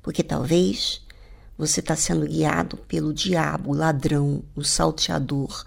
porque 0.02 0.24
talvez 0.24 1.03
você 1.56 1.80
está 1.80 1.94
sendo 1.94 2.26
guiado 2.26 2.76
pelo 2.76 3.12
diabo, 3.12 3.70
o 3.70 3.74
ladrão, 3.74 4.42
o 4.54 4.64
salteador, 4.64 5.64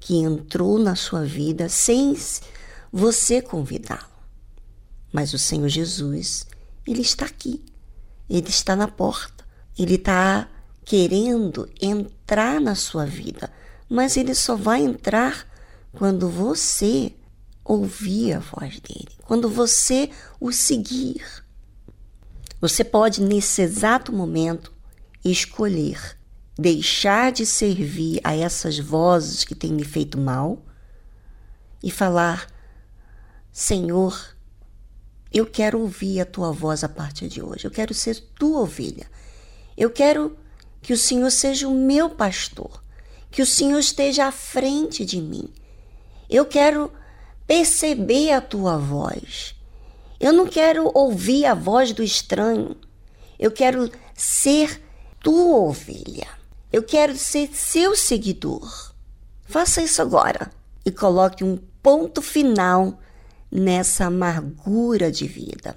que 0.00 0.16
entrou 0.16 0.78
na 0.78 0.94
sua 0.94 1.24
vida 1.24 1.68
sem 1.68 2.16
você 2.92 3.42
convidá-lo. 3.42 4.08
Mas 5.12 5.34
o 5.34 5.38
Senhor 5.38 5.68
Jesus, 5.68 6.46
Ele 6.86 7.02
está 7.02 7.26
aqui. 7.26 7.64
Ele 8.28 8.48
está 8.48 8.76
na 8.76 8.88
porta. 8.88 9.44
Ele 9.78 9.94
está 9.94 10.48
querendo 10.88 11.68
entrar 11.80 12.60
na 12.60 12.74
sua 12.74 13.04
vida, 13.04 13.50
mas 13.90 14.16
ele 14.16 14.34
só 14.34 14.56
vai 14.56 14.80
entrar 14.80 15.46
quando 15.92 16.30
você 16.30 17.12
ouvir 17.62 18.32
a 18.32 18.38
voz 18.38 18.80
dele, 18.80 19.10
quando 19.22 19.50
você 19.50 20.08
o 20.40 20.50
seguir. 20.50 21.22
Você 22.58 22.82
pode, 22.82 23.20
nesse 23.20 23.60
exato 23.60 24.12
momento, 24.12 24.72
escolher 25.30 26.18
deixar 26.58 27.30
de 27.30 27.46
servir 27.46 28.20
a 28.24 28.34
essas 28.34 28.78
vozes 28.78 29.44
que 29.44 29.54
têm 29.54 29.72
me 29.72 29.84
feito 29.84 30.18
mal 30.18 30.60
e 31.82 31.90
falar: 31.90 32.52
Senhor, 33.52 34.36
eu 35.32 35.46
quero 35.46 35.80
ouvir 35.80 36.20
a 36.20 36.26
tua 36.26 36.50
voz 36.50 36.82
a 36.82 36.88
partir 36.88 37.28
de 37.28 37.40
hoje, 37.40 37.64
eu 37.64 37.70
quero 37.70 37.94
ser 37.94 38.16
tua 38.36 38.60
ovelha, 38.60 39.08
eu 39.76 39.90
quero 39.90 40.36
que 40.82 40.92
o 40.92 40.98
Senhor 40.98 41.30
seja 41.30 41.68
o 41.68 41.74
meu 41.74 42.10
pastor, 42.10 42.82
que 43.30 43.40
o 43.40 43.46
Senhor 43.46 43.78
esteja 43.78 44.26
à 44.26 44.32
frente 44.32 45.04
de 45.04 45.20
mim. 45.20 45.48
Eu 46.28 46.44
quero 46.44 46.92
perceber 47.46 48.32
a 48.32 48.40
tua 48.40 48.76
voz. 48.76 49.54
Eu 50.20 50.32
não 50.32 50.46
quero 50.46 50.90
ouvir 50.94 51.46
a 51.46 51.54
voz 51.54 51.92
do 51.92 52.02
estranho. 52.02 52.76
Eu 53.38 53.50
quero 53.50 53.90
ser 54.14 54.82
tua 55.20 55.58
ovelha. 55.58 56.28
Eu 56.72 56.82
quero 56.82 57.16
ser 57.16 57.48
seu 57.52 57.96
seguidor. 57.96 58.92
Faça 59.46 59.82
isso 59.82 60.02
agora 60.02 60.50
e 60.84 60.90
coloque 60.90 61.42
um 61.42 61.58
ponto 61.82 62.20
final 62.20 62.98
nessa 63.50 64.06
amargura 64.06 65.10
de 65.10 65.26
vida. 65.26 65.76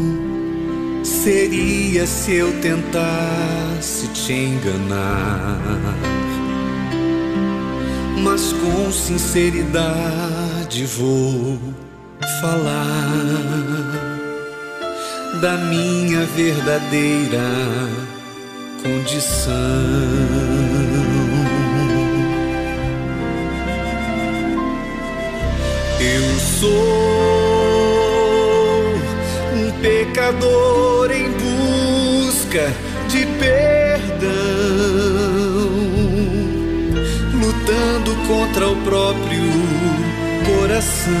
seria 1.11 2.07
se 2.07 2.35
eu 2.35 2.51
tentasse 2.61 4.07
te 4.07 4.33
enganar. 4.33 5.59
Mas 8.23 8.53
com 8.53 8.91
sinceridade 8.91 10.85
vou 10.85 11.59
falar 12.39 13.09
da 15.41 15.57
minha 15.57 16.25
verdadeira 16.27 17.39
condição. 18.81 19.51
Eu 25.99 26.39
sou 26.59 27.11
pecador 29.81 30.91
em 31.00 31.00
busca 32.51 32.73
de 33.07 33.25
perdão, 33.39 34.29
lutando 37.33 38.13
contra 38.27 38.67
o 38.67 38.75
próprio 38.83 39.41
coração. 40.45 41.13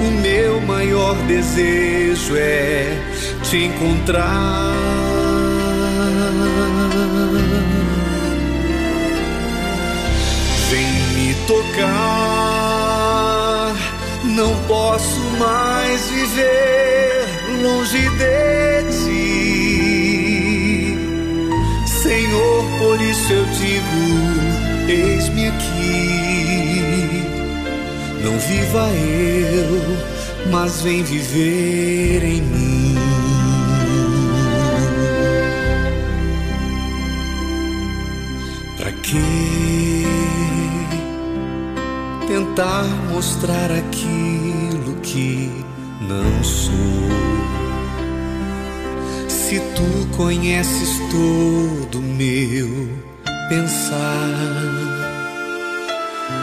O 0.00 0.10
meu 0.22 0.60
maior 0.62 1.14
desejo 1.26 2.34
é 2.36 2.96
te 3.42 3.64
encontrar. 3.64 4.72
Vem 10.70 10.92
me 11.14 11.34
tocar, 11.46 11.74
não 14.24 14.54
posso 14.66 15.20
mais 15.38 16.08
viver 16.10 17.27
longe 17.62 18.08
de 18.10 18.84
ti. 18.98 19.28
Senhor, 21.86 22.64
por 22.78 23.00
isso 23.00 23.32
eu 23.32 23.44
digo: 23.44 24.88
eis-me 24.88 25.48
aqui. 25.48 26.08
Não 28.22 28.38
viva 28.38 28.88
eu, 28.90 29.96
mas 30.50 30.82
vem 30.82 31.02
viver 31.02 32.22
em 32.24 32.42
mim. 32.42 32.94
Pra 38.76 38.92
que 38.92 40.06
tentar 42.26 42.84
mostrar 43.12 43.70
aquilo 43.70 44.94
que 45.02 45.50
não 46.00 46.44
sou? 46.44 47.27
Conheces 50.18 50.98
todo 51.12 52.02
meu 52.02 52.88
pensar 53.48 54.34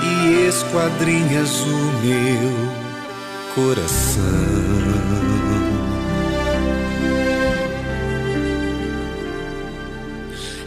e 0.01 0.47
esquadrinhas 0.47 1.59
o 1.59 1.91
meu 2.01 2.53
coração. 3.53 4.23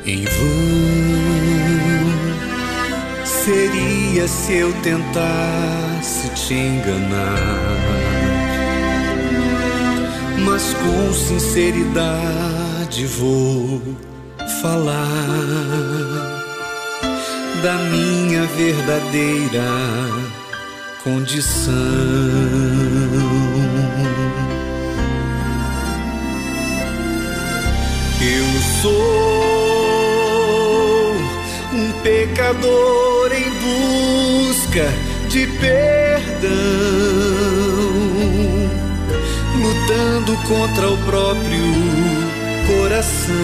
Em 0.04 0.24
vão 0.24 0.58
seria 3.24 4.28
se 4.28 4.52
eu 4.52 4.70
tentasse 4.82 6.28
te 6.34 6.52
enganar, 6.52 7.48
mas 10.44 10.74
com 10.74 11.14
sinceridade 11.14 12.57
vou 13.06 13.80
falar 14.62 15.04
da 17.62 17.74
minha 17.90 18.44
verdadeira 18.56 19.64
condição. 21.04 21.72
Eu 28.20 28.82
sou 28.82 29.38
pecador 32.02 33.30
em 33.32 33.50
busca 33.60 34.88
de 35.28 35.46
perdão, 35.58 36.48
lutando 39.56 40.36
contra 40.48 40.90
o 40.90 40.96
próprio 41.04 42.27
coração. 42.88 43.34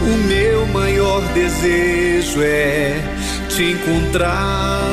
O 0.00 0.16
meu 0.28 0.64
maior 0.66 1.20
desejo 1.34 2.40
é 2.40 3.02
te 3.48 3.72
encontrar. 3.72 4.84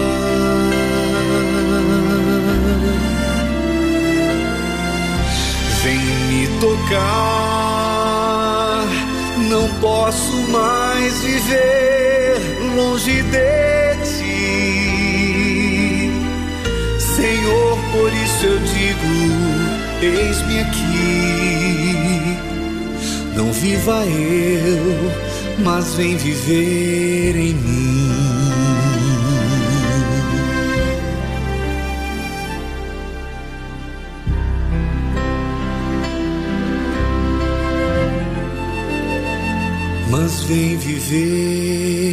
Vem 5.84 6.00
me 6.00 6.48
tocar 6.60 7.28
não 9.50 9.70
posso 9.80 10.34
mais 10.50 11.22
viver 11.22 12.42
longe 12.76 13.22
de 13.22 13.96
ti. 14.06 14.32
Senhor, 17.00 17.78
por 17.92 18.12
isso 18.12 18.46
eu 18.46 18.60
digo: 18.60 19.08
eis-me 20.02 20.60
aqui. 20.62 21.47
Não 23.38 23.54
viva 23.54 24.04
eu, 24.04 25.12
mas 25.64 25.94
vem 25.94 26.18
viver 26.18 27.36
em 27.36 27.54
mim. 27.54 27.98
mas 40.10 40.42
vem 40.44 40.78
viver 40.78 42.07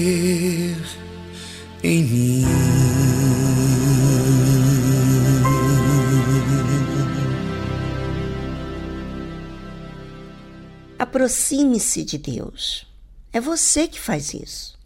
Aproxime-se 11.25 12.05
de 12.05 12.19
Deus. 12.19 12.87
É 13.33 13.41
você 13.41 13.89
que 13.89 13.99
faz 13.99 14.35
isso. 14.35 14.79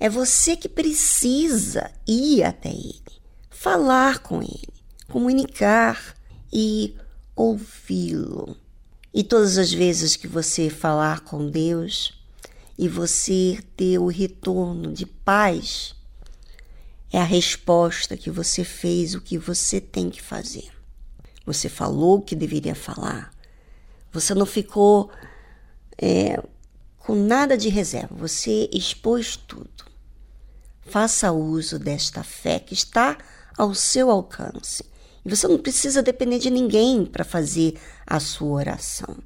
É 0.00 0.08
você 0.08 0.56
que 0.56 0.66
precisa 0.66 1.90
ir 2.08 2.42
até 2.44 2.70
Ele, 2.70 3.02
falar 3.50 4.20
com 4.20 4.40
Ele, 4.40 4.72
comunicar 5.10 6.16
e 6.50 6.96
ouvi-lo. 7.36 8.56
E 9.12 9.22
todas 9.22 9.58
as 9.58 9.70
vezes 9.70 10.16
que 10.16 10.26
você 10.26 10.70
falar 10.70 11.20
com 11.20 11.50
Deus, 11.50 12.18
e 12.78 12.88
você 12.88 13.62
ter 13.76 13.98
o 13.98 14.06
retorno 14.06 14.94
de 14.94 15.04
paz, 15.04 15.94
é 17.12 17.18
a 17.18 17.24
resposta 17.24 18.16
que 18.16 18.30
você 18.30 18.64
fez 18.64 19.14
o 19.14 19.20
que 19.20 19.36
você 19.36 19.78
tem 19.78 20.08
que 20.08 20.22
fazer. 20.22 20.70
Você 21.44 21.68
falou 21.68 22.16
o 22.16 22.22
que 22.22 22.34
deveria 22.34 22.74
falar. 22.74 23.30
Você 24.10 24.34
não 24.34 24.46
ficou 24.46 25.10
é, 26.02 26.42
com 26.98 27.14
nada 27.14 27.56
de 27.56 27.68
reserva. 27.68 28.16
Você 28.16 28.68
expôs 28.72 29.36
tudo. 29.36 29.84
Faça 30.80 31.30
uso 31.30 31.78
desta 31.78 32.24
fé 32.24 32.58
que 32.58 32.74
está 32.74 33.16
ao 33.56 33.72
seu 33.72 34.10
alcance. 34.10 34.84
E 35.24 35.30
você 35.30 35.46
não 35.46 35.58
precisa 35.58 36.02
depender 36.02 36.40
de 36.40 36.50
ninguém 36.50 37.06
para 37.06 37.24
fazer 37.24 37.78
a 38.04 38.18
sua 38.18 38.50
oração. 38.50 39.16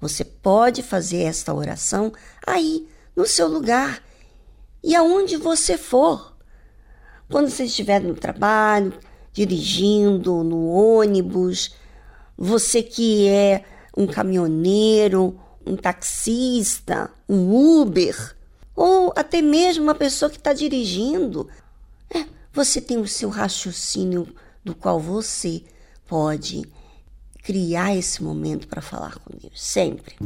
Você 0.00 0.24
pode 0.24 0.82
fazer 0.82 1.22
esta 1.22 1.54
oração 1.54 2.12
aí, 2.44 2.88
no 3.14 3.24
seu 3.24 3.46
lugar 3.46 4.02
e 4.82 4.96
aonde 4.96 5.36
você 5.36 5.78
for. 5.78 6.36
Quando 7.30 7.48
você 7.48 7.64
estiver 7.64 8.00
no 8.00 8.14
trabalho, 8.14 8.92
dirigindo, 9.32 10.42
no 10.42 10.66
ônibus, 10.66 11.74
você 12.36 12.82
que 12.82 13.28
é 13.28 13.64
um 13.96 14.06
caminhoneiro, 14.06 15.40
um 15.66 15.76
taxista, 15.76 17.10
um 17.28 17.80
Uber, 17.80 18.36
ou 18.74 19.12
até 19.16 19.42
mesmo 19.42 19.82
uma 19.82 19.94
pessoa 19.94 20.30
que 20.30 20.36
está 20.36 20.52
dirigindo, 20.52 21.48
é, 22.14 22.24
você 22.52 22.80
tem 22.80 22.98
o 22.98 23.08
seu 23.08 23.28
raciocínio 23.28 24.28
do 24.64 24.74
qual 24.74 25.00
você 25.00 25.62
pode 26.06 26.62
criar 27.42 27.96
esse 27.96 28.22
momento 28.22 28.68
para 28.68 28.82
falar 28.82 29.18
com 29.18 29.36
Deus, 29.36 29.60
sempre. 29.60 30.16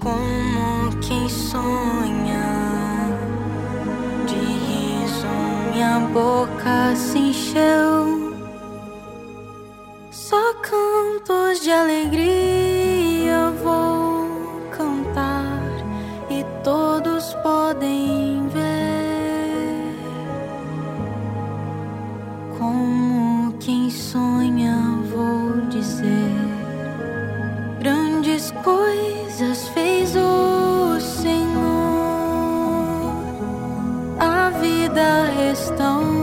Como 0.00 0.37
boca 6.12 6.94
se 6.96 7.18
encheu. 7.18 8.36
Só 10.10 10.54
cantos 10.54 11.60
de 11.60 11.70
alegria 11.70 13.50
vou 13.62 14.28
cantar 14.70 15.62
e 16.30 16.44
todos 16.62 17.34
podem 17.42 18.46
ver. 18.48 18.68
Como 22.58 23.52
quem 23.58 23.90
sonha, 23.90 24.76
vou 25.14 25.66
dizer 25.68 26.58
grandes 27.80 28.50
coisas 28.62 29.68
fez 29.68 30.14
o 30.16 30.47
restaurou. 35.78 36.17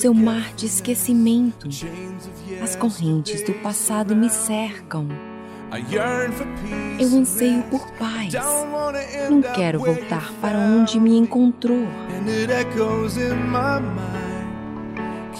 Seu 0.00 0.14
mar 0.14 0.54
de 0.54 0.64
esquecimento. 0.64 1.68
As 2.62 2.74
correntes 2.74 3.42
do 3.42 3.52
passado 3.52 4.16
me 4.16 4.30
cercam. 4.30 5.06
Eu 6.98 7.18
anseio 7.18 7.62
por 7.64 7.86
paz. 7.92 8.32
Não 9.28 9.42
quero 9.42 9.78
voltar 9.78 10.32
para 10.40 10.58
onde 10.58 10.98
me 10.98 11.18
encontrou. 11.18 11.86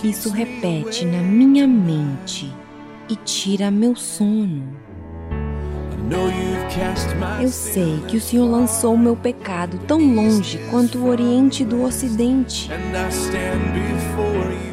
Isso 0.05 0.29
repete 0.29 1.07
na 1.07 1.23
minha 1.23 1.67
mente 1.67 2.53
e 3.09 3.17
tira 3.17 3.71
meu 3.71 3.97
sono. 3.97 4.77
Eu 7.41 7.49
sei 7.49 8.01
que 8.09 8.17
o 8.17 8.21
Senhor 8.21 8.51
lançou 8.51 8.97
meu 8.97 9.17
pecado 9.17 9.79
tão 9.87 9.99
longe 10.15 10.59
quanto 10.71 10.99
o 10.99 11.09
Oriente 11.09 11.65
do 11.65 11.83
Ocidente. 11.83 12.69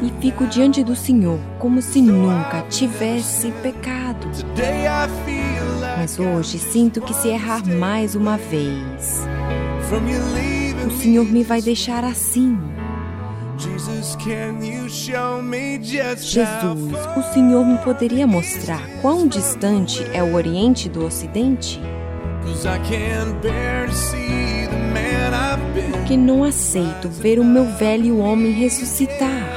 E 0.00 0.12
fico 0.20 0.46
diante 0.46 0.84
do 0.84 0.94
Senhor 0.94 1.38
como 1.58 1.82
se 1.82 2.00
nunca 2.00 2.62
tivesse 2.68 3.50
pecado. 3.62 4.28
Mas 5.96 6.18
hoje 6.18 6.58
sinto 6.58 7.00
que 7.00 7.12
se 7.12 7.28
errar 7.28 7.66
mais 7.66 8.14
uma 8.14 8.36
vez, 8.36 9.26
o 10.86 10.90
Senhor 10.90 11.24
me 11.24 11.42
vai 11.42 11.60
deixar 11.60 12.04
assim. 12.04 12.56
Jesus, 13.58 14.16
o 17.16 17.22
Senhor 17.34 17.66
me 17.66 17.78
poderia 17.78 18.26
mostrar 18.26 18.80
quão 19.02 19.26
distante 19.26 20.06
é 20.12 20.22
o 20.22 20.34
Oriente 20.34 20.88
do 20.88 21.04
Ocidente? 21.04 21.80
Porque 25.90 26.16
não 26.16 26.44
aceito 26.44 27.08
ver 27.08 27.40
o 27.40 27.44
meu 27.44 27.64
velho 27.64 28.18
homem 28.18 28.52
ressuscitar. 28.52 29.47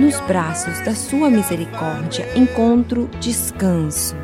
Nos 0.00 0.20
braços 0.20 0.80
da 0.80 0.94
Sua 0.94 1.28
misericórdia 1.28 2.26
encontro 2.34 3.10
descanso. 3.20 4.16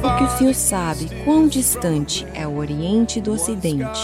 Porque 0.00 0.24
o 0.24 0.38
Senhor 0.38 0.54
sabe 0.54 1.10
quão 1.24 1.48
distante 1.48 2.26
é 2.34 2.46
o 2.46 2.56
Oriente 2.56 3.20
do 3.20 3.32
Ocidente. 3.32 4.00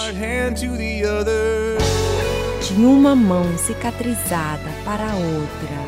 De 2.60 2.74
uma 2.84 3.14
mão 3.14 3.56
cicatrizada 3.56 4.70
para 4.84 5.04
a 5.04 5.14
outra. 5.14 5.87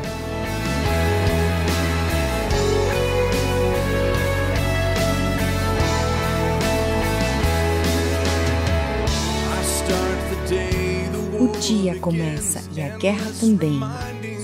Dia 11.61 11.95
começa 11.99 12.63
e 12.75 12.81
a 12.81 12.97
guerra 12.97 13.31
também. 13.39 13.79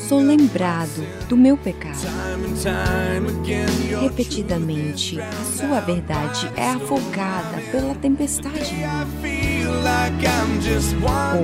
Sou 0.08 0.20
lembrado 0.20 1.04
do 1.28 1.36
meu 1.36 1.58
pecado. 1.58 1.98
Repetidamente, 4.00 5.20
a 5.20 5.44
sua 5.58 5.80
verdade 5.80 6.50
é 6.56 6.70
afogada 6.70 7.60
pela 7.72 7.96
tempestade. 7.96 8.76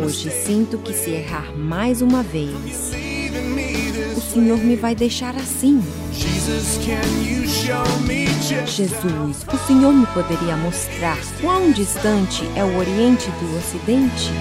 Hoje 0.03 0.29
sinto 0.29 0.77
que 0.77 0.93
se 0.93 1.09
errar 1.09 1.57
mais 1.57 2.03
uma 2.03 2.21
vez, 2.21 2.93
o 4.15 4.21
Senhor 4.21 4.59
me 4.59 4.75
vai 4.75 4.93
deixar 4.93 5.35
assim. 5.35 5.81
Jesus, 8.67 9.45
o 9.51 9.67
Senhor 9.67 9.91
me 9.91 10.05
poderia 10.07 10.55
mostrar 10.55 11.17
quão 11.41 11.71
distante 11.71 12.43
é 12.55 12.63
o 12.63 12.77
Oriente 12.77 13.29
do 13.31 13.57
Ocidente? 13.57 14.31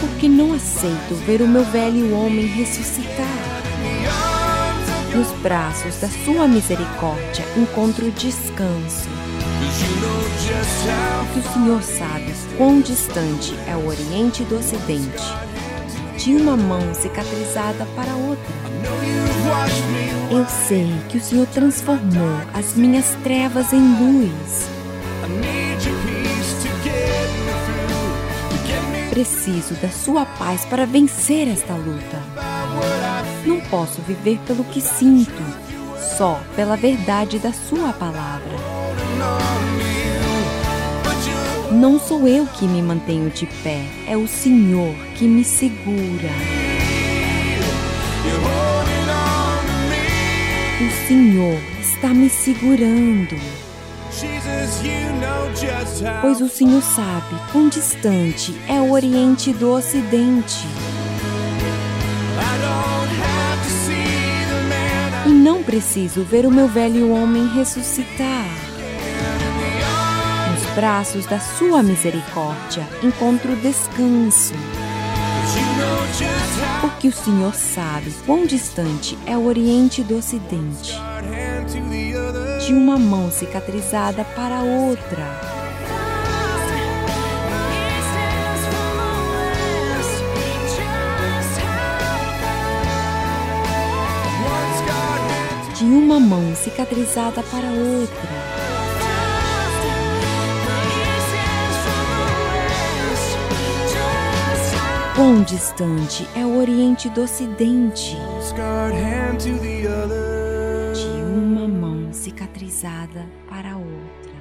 Porque 0.00 0.28
não 0.28 0.52
aceito 0.52 1.14
ver 1.26 1.40
o 1.40 1.48
meu 1.48 1.64
velho 1.64 2.14
homem 2.14 2.46
ressuscitar. 2.46 3.26
Nos 5.14 5.30
braços 5.40 5.96
da 6.00 6.08
Sua 6.08 6.46
misericórdia 6.46 7.44
encontro 7.56 8.10
descanso. 8.10 9.08
Porque 11.32 11.48
o 11.48 11.52
Senhor 11.52 11.82
sabe 11.82 12.34
quão 12.58 12.80
distante 12.80 13.54
é 13.66 13.74
o 13.76 13.86
Oriente 13.86 14.44
do 14.44 14.58
Ocidente. 14.58 15.24
De 16.18 16.34
uma 16.34 16.56
mão 16.56 16.94
cicatrizada 16.94 17.86
para 17.96 18.14
outra. 18.14 18.54
Eu 20.30 20.46
sei 20.46 20.92
que 21.08 21.18
o 21.18 21.20
Senhor 21.20 21.46
transformou 21.46 22.40
as 22.52 22.74
minhas 22.74 23.16
trevas 23.22 23.72
em 23.72 23.80
luz. 23.80 24.68
Preciso 29.14 29.74
da 29.74 29.88
sua 29.90 30.26
paz 30.26 30.64
para 30.64 30.84
vencer 30.84 31.46
esta 31.46 31.72
luta. 31.72 32.20
Não 33.46 33.60
posso 33.60 34.02
viver 34.02 34.40
pelo 34.44 34.64
que 34.64 34.80
sinto, 34.80 35.40
só 36.18 36.40
pela 36.56 36.76
verdade 36.76 37.38
da 37.38 37.52
sua 37.52 37.92
palavra. 37.92 38.50
Não 41.70 42.00
sou 42.00 42.26
eu 42.26 42.44
que 42.44 42.66
me 42.66 42.82
mantenho 42.82 43.30
de 43.30 43.46
pé, 43.62 43.86
é 44.08 44.16
o 44.16 44.26
Senhor 44.26 44.92
que 45.14 45.28
me 45.28 45.44
segura. 45.44 46.30
O 50.80 51.06
Senhor 51.06 51.60
está 51.80 52.08
me 52.08 52.28
segurando. 52.28 53.63
Pois 56.20 56.40
o 56.40 56.48
Senhor 56.48 56.82
sabe 56.82 57.34
quão 57.52 57.68
distante 57.68 58.54
é 58.68 58.80
o 58.80 58.90
Oriente 58.90 59.52
do 59.52 59.70
Ocidente. 59.70 60.66
E 65.26 65.30
não 65.30 65.62
preciso 65.62 66.22
ver 66.22 66.44
o 66.46 66.50
meu 66.50 66.68
velho 66.68 67.10
homem 67.12 67.46
ressuscitar. 67.48 68.64
braços 70.74 71.24
da 71.26 71.38
sua 71.38 71.82
misericórdia 71.82 72.86
encontro 73.02 73.54
descanso. 73.56 74.54
Porque 76.80 77.08
o 77.08 77.12
Senhor 77.12 77.54
sabe 77.54 78.12
quão 78.26 78.44
distante 78.44 79.16
é 79.24 79.36
o 79.36 79.46
Oriente 79.46 80.02
do 80.02 80.18
Ocidente, 80.18 80.94
de 82.66 82.72
uma 82.72 82.96
mão 82.98 83.30
cicatrizada 83.30 84.24
para 84.34 84.62
outra. 84.62 85.54
de 95.76 95.84
uma 95.84 96.18
mão 96.18 96.54
cicatrizada 96.54 97.42
para 97.42 97.66
outra. 97.68 98.54
Quão 105.14 105.42
distante 105.42 106.26
é 106.34 106.46
o 106.46 106.56
Oriente 106.56 107.10
do 107.10 107.22
Ocidente? 107.22 108.16
Cicatrizada 112.24 113.28
para 113.50 113.76
outra. 113.76 114.32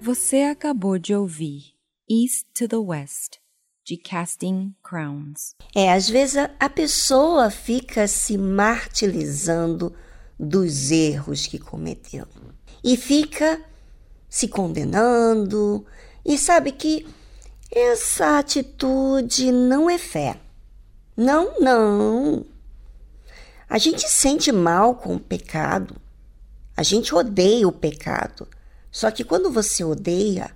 Você 0.00 0.42
acabou 0.42 1.00
de 1.00 1.12
ouvir 1.16 1.74
East 2.08 2.46
to 2.56 2.68
the 2.68 2.76
West 2.76 3.38
de 3.84 3.96
Casting 3.96 4.72
Crowns. 4.84 5.56
É, 5.74 5.92
às 5.92 6.08
vezes 6.08 6.36
a, 6.36 6.48
a 6.60 6.68
pessoa 6.68 7.50
fica 7.50 8.06
se 8.06 8.38
martirizando 8.38 9.92
dos 10.38 10.92
erros 10.92 11.48
que 11.48 11.58
cometeu 11.58 12.28
e 12.84 12.96
fica 12.96 13.60
se 14.28 14.46
condenando 14.46 15.84
e 16.24 16.38
sabe 16.38 16.70
que 16.70 17.04
essa 17.74 18.38
atitude 18.38 19.50
não 19.50 19.90
é 19.90 19.98
fé. 19.98 20.38
Não, 21.16 21.58
não. 21.58 22.46
A 23.68 23.78
gente 23.78 24.08
sente 24.08 24.52
mal 24.52 24.94
com 24.94 25.16
o 25.16 25.20
pecado. 25.20 25.96
A 26.76 26.82
gente 26.82 27.14
odeia 27.14 27.66
o 27.66 27.72
pecado. 27.72 28.46
Só 28.90 29.10
que 29.10 29.24
quando 29.24 29.50
você 29.50 29.82
odeia, 29.82 30.50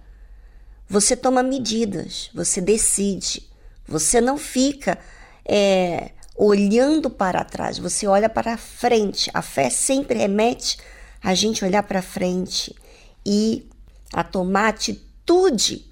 você 0.88 1.16
toma 1.16 1.42
medidas, 1.42 2.30
você 2.32 2.60
decide, 2.60 3.48
você 3.86 4.20
não 4.20 4.38
fica 4.38 4.98
é, 5.44 6.12
olhando 6.36 7.10
para 7.10 7.44
trás, 7.44 7.78
você 7.78 8.06
olha 8.06 8.28
para 8.28 8.56
frente. 8.56 9.28
A 9.34 9.42
fé 9.42 9.70
sempre 9.70 10.18
remete 10.18 10.78
a 11.20 11.34
gente 11.34 11.64
olhar 11.64 11.82
para 11.82 12.00
frente 12.00 12.74
e 13.26 13.68
a 14.12 14.22
tomar 14.22 14.68
atitude 14.68 15.87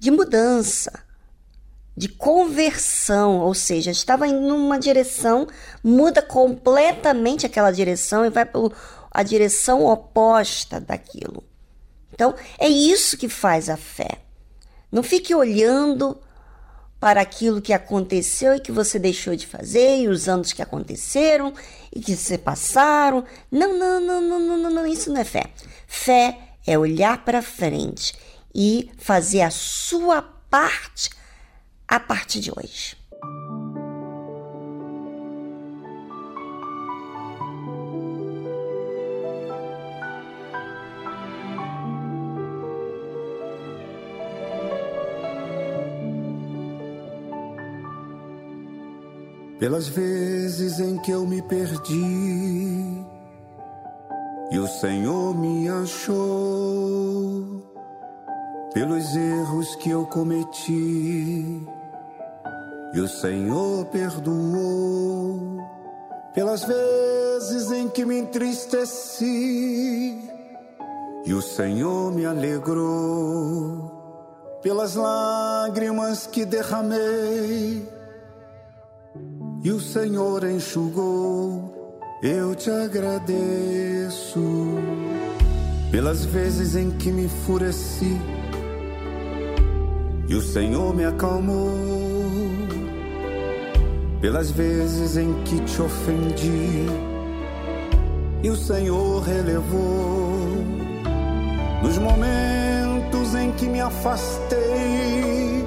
de 0.00 0.10
mudança, 0.10 1.04
de 1.94 2.08
conversão, 2.08 3.40
ou 3.40 3.52
seja, 3.52 3.90
estava 3.90 4.26
em 4.26 4.50
uma 4.50 4.78
direção, 4.78 5.46
muda 5.84 6.22
completamente 6.22 7.44
aquela 7.44 7.70
direção 7.70 8.24
e 8.24 8.30
vai 8.30 8.46
para 8.46 8.60
a 9.10 9.22
direção 9.22 9.84
oposta 9.84 10.80
daquilo. 10.80 11.44
Então, 12.14 12.34
é 12.58 12.66
isso 12.66 13.18
que 13.18 13.28
faz 13.28 13.68
a 13.68 13.76
fé. 13.76 14.22
Não 14.90 15.02
fique 15.02 15.34
olhando 15.34 16.18
para 16.98 17.20
aquilo 17.20 17.60
que 17.60 17.72
aconteceu 17.72 18.54
e 18.54 18.60
que 18.60 18.72
você 18.72 18.98
deixou 18.98 19.36
de 19.36 19.46
fazer, 19.46 19.98
e 19.98 20.08
os 20.08 20.30
anos 20.30 20.54
que 20.54 20.62
aconteceram 20.62 21.52
e 21.94 22.00
que 22.00 22.16
se 22.16 22.38
passaram. 22.38 23.22
Não, 23.50 23.78
não, 23.78 24.00
não, 24.00 24.20
não, 24.20 24.40
não, 24.40 24.56
não, 24.56 24.70
não, 24.70 24.86
isso 24.86 25.12
não 25.12 25.20
é 25.20 25.24
fé. 25.24 25.44
Fé 25.86 26.38
é 26.66 26.78
olhar 26.78 27.22
para 27.24 27.42
frente 27.42 28.14
e 28.54 28.90
fazer 28.98 29.42
a 29.42 29.50
sua 29.50 30.22
parte 30.22 31.10
a 31.86 31.98
partir 31.98 32.40
de 32.40 32.50
hoje. 32.50 33.00
pelas 49.60 49.88
vezes 49.88 50.80
em 50.80 50.96
que 50.96 51.10
eu 51.10 51.26
me 51.26 51.42
perdi 51.42 53.04
e 54.50 54.58
o 54.58 54.66
Senhor 54.66 55.36
me 55.36 55.68
achou, 55.68 57.62
pelos 58.72 59.14
erros 59.16 59.74
que 59.76 59.90
eu 59.90 60.06
cometi. 60.06 61.66
E 62.92 63.00
o 63.00 63.08
Senhor 63.08 63.86
perdoou, 63.86 65.58
pelas 66.34 66.64
vezes 66.64 67.70
em 67.70 67.88
que 67.88 68.04
me 68.04 68.18
entristeci. 68.18 69.08
E 71.24 71.32
o 71.32 71.42
Senhor 71.42 72.12
me 72.12 72.26
alegrou, 72.26 73.90
pelas 74.62 74.94
lágrimas 74.94 76.26
que 76.26 76.44
derramei. 76.44 77.88
E 79.62 79.70
o 79.70 79.80
Senhor 79.80 80.44
enxugou. 80.44 81.76
Eu 82.22 82.54
te 82.54 82.70
agradeço 82.70 84.40
pelas 85.90 86.24
vezes 86.24 86.76
em 86.76 86.90
que 86.90 87.10
me 87.10 87.24
enfureci 87.24 88.18
e 90.30 90.34
o 90.36 90.40
Senhor 90.40 90.94
me 90.94 91.04
acalmou, 91.04 91.74
pelas 94.20 94.52
vezes 94.52 95.16
em 95.16 95.34
que 95.42 95.58
te 95.62 95.82
ofendi. 95.82 96.86
E 98.40 98.48
o 98.48 98.54
Senhor 98.54 99.24
relevou, 99.24 100.38
nos 101.82 101.98
momentos 101.98 103.34
em 103.34 103.50
que 103.50 103.66
me 103.66 103.80
afastei. 103.80 105.66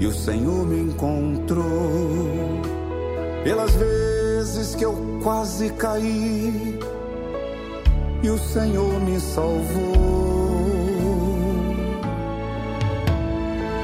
E 0.00 0.04
o 0.04 0.12
Senhor 0.12 0.66
me 0.66 0.90
encontrou 0.90 1.62
pelas 3.44 3.70
vezes 3.76 4.74
que 4.74 4.84
eu 4.84 5.20
quase 5.22 5.70
caí. 5.74 6.76
E 8.20 8.28
o 8.28 8.36
Senhor 8.36 9.00
me 9.00 9.20
salvou. 9.20 10.23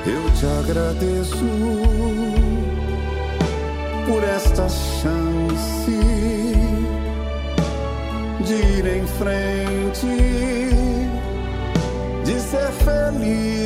Eu 0.06 0.30
te 0.34 0.46
agradeço 0.46 1.44
por 4.06 4.24
esta 4.24 4.68
chance 4.68 6.00
de 8.46 8.54
ir 8.54 8.86
em 8.86 9.06
frente, 9.06 10.06
de 12.24 12.40
ser 12.40 12.70
feliz 12.84 13.60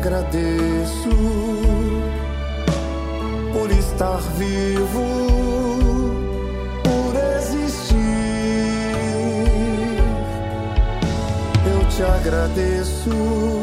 agradeço 0.00 1.10
por 3.52 3.70
estar 3.70 4.18
vivo, 4.38 5.39
te 12.00 12.06
agradeço 12.06 13.59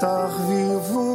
por 0.00 0.08
estar 0.08 0.30
vivo, 0.46 1.09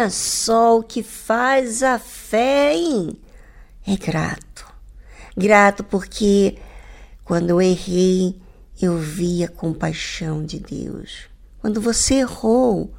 Olha 0.00 0.08
só 0.08 0.78
o 0.78 0.82
que 0.82 1.02
faz 1.02 1.82
a 1.82 1.98
fé, 1.98 2.74
hein? 2.74 3.20
É 3.86 3.94
grato. 3.98 4.64
Grato 5.36 5.84
porque 5.84 6.56
quando 7.22 7.50
eu 7.50 7.60
errei, 7.60 8.40
eu 8.80 8.96
vi 8.96 9.44
a 9.44 9.48
compaixão 9.48 10.42
de 10.42 10.58
Deus. 10.58 11.28
Quando 11.58 11.82
você 11.82 12.14
errou, 12.14 12.94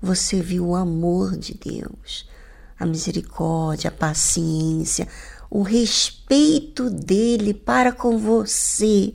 você 0.00 0.40
viu 0.40 0.68
o 0.68 0.74
amor 0.74 1.36
de 1.36 1.52
Deus, 1.52 2.26
a 2.80 2.86
misericórdia, 2.86 3.88
a 3.88 3.92
paciência, 3.92 5.06
o 5.50 5.60
respeito 5.60 6.88
dele 6.88 7.52
para 7.52 7.92
com 7.92 8.16
você, 8.16 9.12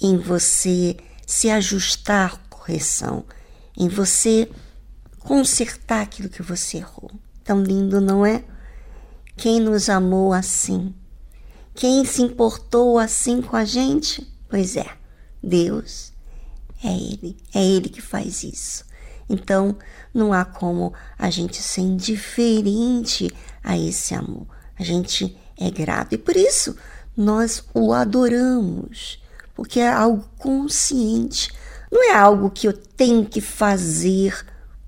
em 0.00 0.16
você 0.16 0.96
se 1.26 1.50
ajustar 1.50 2.34
à 2.34 2.48
correção, 2.48 3.24
em 3.76 3.88
você 3.88 4.48
consertar 5.24 6.02
aquilo 6.02 6.28
que 6.28 6.42
você 6.42 6.76
errou. 6.76 7.10
Tão 7.42 7.62
lindo, 7.62 8.00
não 8.00 8.24
é? 8.24 8.44
Quem 9.36 9.58
nos 9.58 9.88
amou 9.88 10.32
assim? 10.32 10.94
Quem 11.74 12.04
se 12.04 12.22
importou 12.22 12.98
assim 12.98 13.42
com 13.42 13.56
a 13.56 13.64
gente? 13.64 14.24
Pois 14.48 14.76
é, 14.76 14.86
Deus. 15.42 16.12
É 16.82 16.92
Ele, 16.92 17.36
é 17.52 17.64
Ele 17.64 17.88
que 17.88 18.00
faz 18.00 18.44
isso. 18.44 18.84
Então, 19.28 19.76
não 20.12 20.32
há 20.32 20.44
como 20.44 20.92
a 21.18 21.30
gente 21.30 21.60
ser 21.60 21.80
indiferente 21.80 23.34
a 23.62 23.76
esse 23.76 24.14
amor. 24.14 24.46
A 24.78 24.84
gente 24.84 25.36
é 25.58 25.70
grato 25.70 26.14
e 26.14 26.18
por 26.18 26.36
isso 26.36 26.76
nós 27.16 27.64
o 27.72 27.92
adoramos, 27.92 29.22
porque 29.54 29.80
é 29.80 29.90
algo 29.90 30.28
consciente, 30.36 31.50
não 31.90 32.10
é 32.10 32.14
algo 32.14 32.50
que 32.50 32.68
eu 32.68 32.72
tenho 32.72 33.24
que 33.24 33.40
fazer 33.40 34.44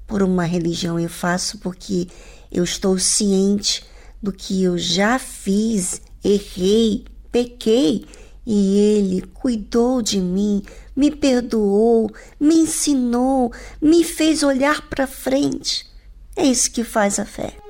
por 0.06 0.22
uma 0.22 0.44
religião, 0.44 0.98
eu 0.98 1.08
faço 1.08 1.58
porque 1.58 2.08
eu 2.50 2.64
estou 2.64 2.98
ciente 2.98 3.84
do 4.22 4.32
que 4.32 4.62
eu 4.62 4.78
já 4.78 5.18
fiz, 5.18 6.00
errei, 6.24 7.04
pequei 7.30 8.06
e 8.46 8.78
Ele 8.78 9.22
cuidou 9.34 10.00
de 10.00 10.20
mim, 10.20 10.62
me 10.94 11.10
perdoou, 11.10 12.10
me 12.38 12.54
ensinou, 12.54 13.52
me 13.82 14.04
fez 14.04 14.42
olhar 14.42 14.88
para 14.88 15.06
frente. 15.06 15.86
É 16.36 16.44
isso 16.44 16.70
que 16.70 16.84
faz 16.84 17.18
a 17.18 17.24
fé. 17.24 17.65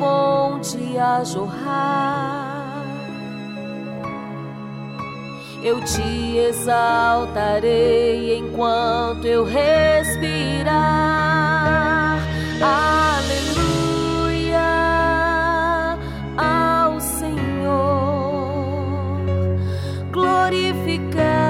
Fonte 0.00 0.98
a 0.98 1.22
jorrar. 1.22 2.82
Eu 5.62 5.78
te 5.84 6.38
exaltarei 6.38 8.38
enquanto 8.38 9.26
eu 9.26 9.44
respirar. 9.44 10.70
Aleluia 12.62 14.58
ao 16.38 16.98
Senhor, 16.98 18.40
glorificado 20.10 21.49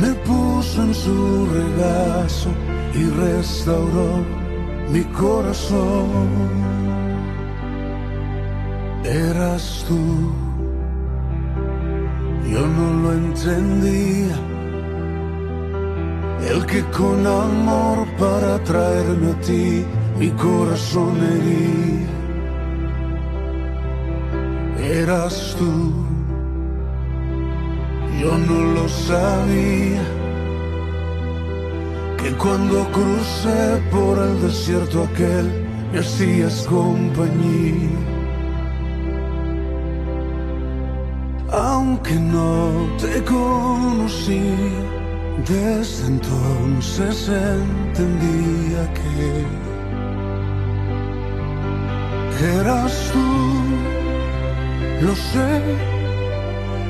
me 0.00 0.12
puso 0.26 0.82
en 0.82 0.94
su 0.94 1.46
regazo 1.46 2.50
y 2.94 3.04
restauró 3.10 4.24
mi 4.92 5.02
corazón. 5.04 6.28
Eras 9.04 9.84
tú, 9.88 10.32
yo 12.52 12.66
no 12.66 13.02
lo 13.02 13.12
entendía, 13.12 14.36
el 16.50 16.66
que 16.66 16.82
con 16.96 17.26
amor 17.26 18.06
para 18.18 18.62
traerme 18.64 19.30
a 19.30 19.40
ti 19.40 19.84
mi 20.18 20.30
corazón 20.30 21.16
hería 21.22 22.18
eras 24.88 25.54
tú. 25.58 26.07
Yo 28.20 28.36
no 28.36 28.58
lo 28.74 28.88
sabía, 28.88 30.02
que 32.20 32.32
cuando 32.32 32.84
crucé 32.90 33.80
por 33.92 34.18
el 34.18 34.42
desierto 34.42 35.04
aquel 35.04 35.46
me 35.92 35.98
hacías 36.00 36.66
compañía. 36.68 37.90
Aunque 41.50 42.14
no 42.14 42.88
te 43.00 43.22
conocí, 43.24 44.52
desde 45.46 46.06
entonces 46.08 47.28
entendía 47.28 48.92
que 48.94 49.46
eras 52.60 53.10
tú 53.12 53.28
lo 55.04 55.14
sé, 55.14 55.97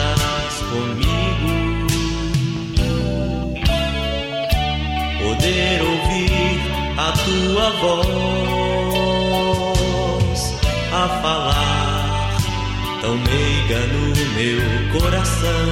estarás 0.00 0.54
comigo. 0.70 1.52
Poder 5.22 5.82
ouvir 5.82 6.58
a 6.96 7.12
tua 7.12 7.70
voz 7.82 8.80
a 10.92 11.08
falar 11.22 12.38
tão 13.02 13.16
meiga 13.18 13.80
no 13.92 14.04
meu 14.36 14.62
coração. 15.00 15.68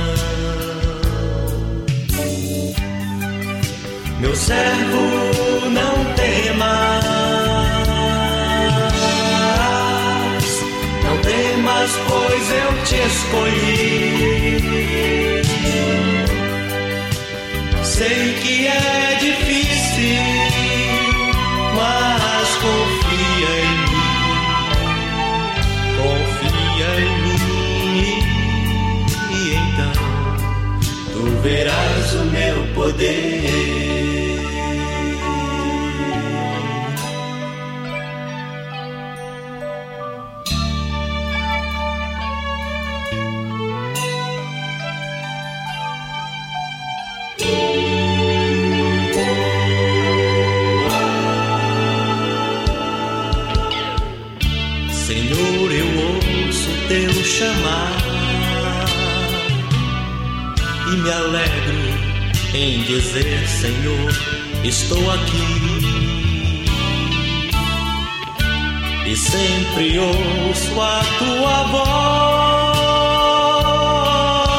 Meu 4.21 4.35
servo 4.37 5.38
te 12.89 12.97
escolhi. 12.97 14.63
Sei 17.83 18.35
que 18.41 18.67
é 18.67 19.19
difícil, 19.21 20.23
mas 21.77 22.49
confia 22.65 23.53
em 23.67 23.77
mim, 23.93 24.15
confia 25.99 26.91
em 27.05 27.15
mim, 27.25 28.21
e 29.33 29.39
então 29.55 29.97
tu 31.13 31.23
verás 31.43 32.15
o 32.15 32.25
meu 32.25 32.57
poder. 32.75 33.78
Dizer, 62.89 63.47
Senhor, 63.47 64.11
estou 64.65 65.11
aqui. 65.11 65.45
E 69.07 69.15
sempre 69.15 69.99
ouço 69.99 70.81
a 70.81 71.05
tua 71.19 71.65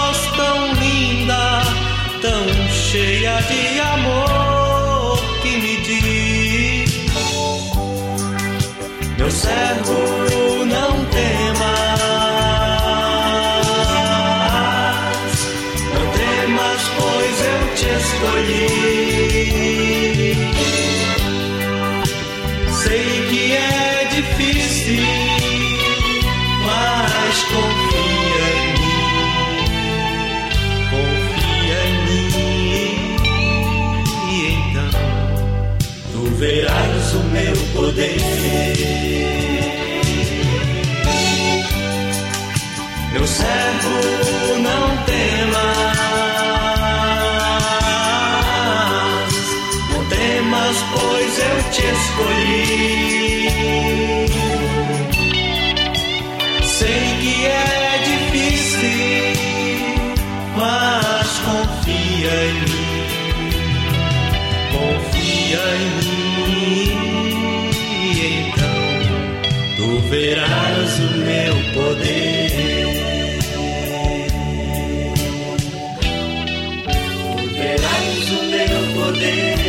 voz 0.05 0.17
tão 0.37 0.73
linda, 0.73 1.63
tão 2.21 2.45
cheia 2.71 3.41
de 3.41 3.79
amor 3.79 5.17
que 5.41 5.49
me 5.57 5.77
diz: 5.77 6.91
Meu 9.17 9.31
servo, 9.31 10.18
escolhi. 18.19 18.67
Sei 22.83 23.07
que 23.29 23.41
é 23.53 24.07
difícil, 24.13 25.03
mas 26.65 27.43
confia 27.43 28.45
em 28.59 28.67
mim, 28.79 29.01
confia 30.91 31.79
em 31.85 31.95
mim, 32.05 32.91
e 34.29 34.33
então 34.55 34.99
tu 36.11 36.21
verás 36.35 37.05
o 37.13 37.23
meu 37.23 37.55
poder. 37.73 38.19
Meu 43.11 43.25
servo, 43.25 43.89
não 44.61 44.97
temas, 45.05 46.08
te 51.71 51.81
escolhi. 51.81 53.49
Sei 56.63 57.01
que 57.21 57.45
é 57.45 58.01
difícil, 58.09 59.33
mas 60.55 61.27
confia 61.45 62.35
em 62.45 62.53
mim, 62.69 63.03
confia 64.71 65.63
em 65.79 65.89
mim, 65.99 66.91
então 68.39 68.79
tu 69.77 69.89
verás 70.09 70.91
o 70.99 71.09
meu 71.17 71.55
poder. 71.73 72.49
Tu 77.37 77.43
verás 77.55 78.25
o 78.31 78.39
meu 78.45 78.79
poder. 78.95 79.68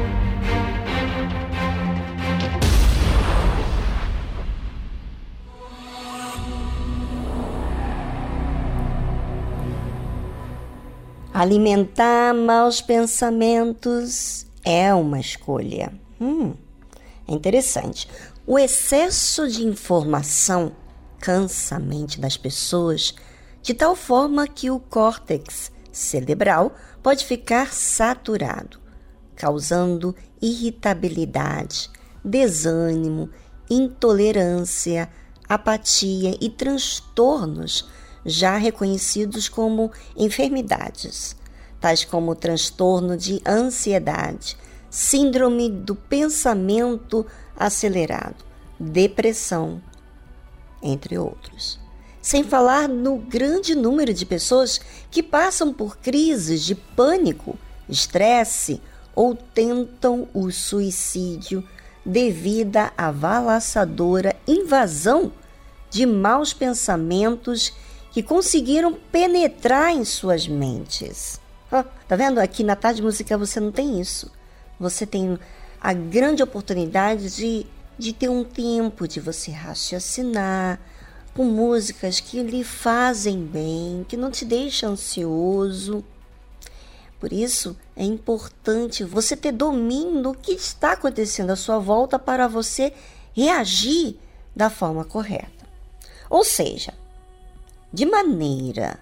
Alimentar 11.41 12.35
maus 12.35 12.81
pensamentos 12.81 14.45
é 14.63 14.93
uma 14.93 15.19
escolha. 15.19 15.91
Hum, 16.21 16.53
é 17.27 17.33
interessante. 17.33 18.07
O 18.45 18.59
excesso 18.59 19.47
de 19.49 19.65
informação 19.65 20.71
cansa 21.19 21.77
a 21.77 21.79
mente 21.79 22.21
das 22.21 22.37
pessoas 22.37 23.15
de 23.59 23.73
tal 23.73 23.95
forma 23.95 24.47
que 24.47 24.69
o 24.69 24.79
córtex 24.79 25.71
cerebral 25.91 26.75
pode 27.01 27.25
ficar 27.25 27.73
saturado, 27.73 28.79
causando 29.35 30.15
irritabilidade, 30.39 31.89
desânimo, 32.23 33.31
intolerância, 33.67 35.09
apatia 35.49 36.37
e 36.39 36.51
transtornos 36.51 37.89
já 38.25 38.57
reconhecidos 38.57 39.49
como 39.49 39.91
enfermidades, 40.15 41.35
tais 41.79 42.05
como 42.05 42.35
transtorno 42.35 43.17
de 43.17 43.41
ansiedade, 43.45 44.57
síndrome 44.89 45.69
do 45.69 45.95
pensamento 45.95 47.25
acelerado, 47.57 48.43
depressão, 48.79 49.81
entre 50.81 51.17
outros. 51.17 51.79
Sem 52.21 52.43
falar 52.43 52.87
no 52.87 53.17
grande 53.17 53.73
número 53.73 54.13
de 54.13 54.25
pessoas 54.25 54.79
que 55.09 55.23
passam 55.23 55.73
por 55.73 55.97
crises 55.97 56.63
de 56.63 56.75
pânico, 56.75 57.57
estresse 57.89 58.81
ou 59.15 59.35
tentam 59.35 60.27
o 60.33 60.51
suicídio 60.51 61.63
devido 62.05 62.77
à 62.77 62.91
avalaçadora 62.97 64.35
invasão 64.47 65.31
de 65.89 66.05
maus 66.05 66.53
pensamentos 66.53 67.73
que 68.11 68.21
conseguiram 68.21 68.93
penetrar 68.93 69.91
em 69.91 70.03
suas 70.03 70.47
mentes. 70.47 71.39
Oh, 71.71 71.83
tá 72.07 72.15
vendo? 72.15 72.39
Aqui 72.39 72.63
na 72.63 72.75
tarde 72.75 73.01
musical 73.01 73.39
você 73.39 73.59
não 73.59 73.71
tem 73.71 73.99
isso. 73.99 74.29
Você 74.79 75.05
tem 75.05 75.39
a 75.79 75.93
grande 75.93 76.43
oportunidade 76.43 77.33
de, 77.35 77.65
de 77.97 78.11
ter 78.13 78.29
um 78.29 78.43
tempo 78.43 79.07
de 79.07 79.19
você 79.19 79.51
raciocinar 79.51 80.79
com 81.33 81.45
músicas 81.45 82.19
que 82.19 82.43
lhe 82.43 82.63
fazem 82.63 83.43
bem, 83.45 84.05
que 84.07 84.17
não 84.17 84.29
te 84.29 84.43
deixam 84.43 84.91
ansioso. 84.91 86.03
Por 87.19 87.31
isso, 87.31 87.77
é 87.95 88.03
importante 88.03 89.03
você 89.03 89.37
ter 89.37 89.53
domínio 89.53 90.21
do 90.23 90.33
que 90.33 90.51
está 90.51 90.93
acontecendo 90.93 91.51
à 91.51 91.55
sua 91.55 91.79
volta 91.79 92.19
para 92.19 92.47
você 92.47 92.91
reagir 93.33 94.17
da 94.53 94.69
forma 94.69 95.05
correta. 95.05 95.65
Ou 96.29 96.43
seja, 96.43 96.93
de 97.93 98.05
maneira 98.05 98.99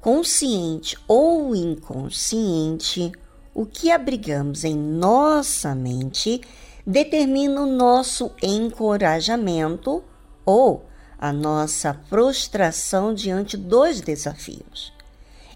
consciente 0.00 0.98
ou 1.08 1.56
inconsciente, 1.56 3.10
o 3.54 3.64
que 3.64 3.90
abrigamos 3.90 4.64
em 4.64 4.76
nossa 4.76 5.74
mente 5.74 6.40
determina 6.86 7.62
o 7.62 7.66
nosso 7.66 8.30
encorajamento 8.42 10.04
ou 10.44 10.84
a 11.18 11.32
nossa 11.32 11.94
prostração 12.10 13.14
diante 13.14 13.56
dos 13.56 14.00
desafios. 14.02 14.92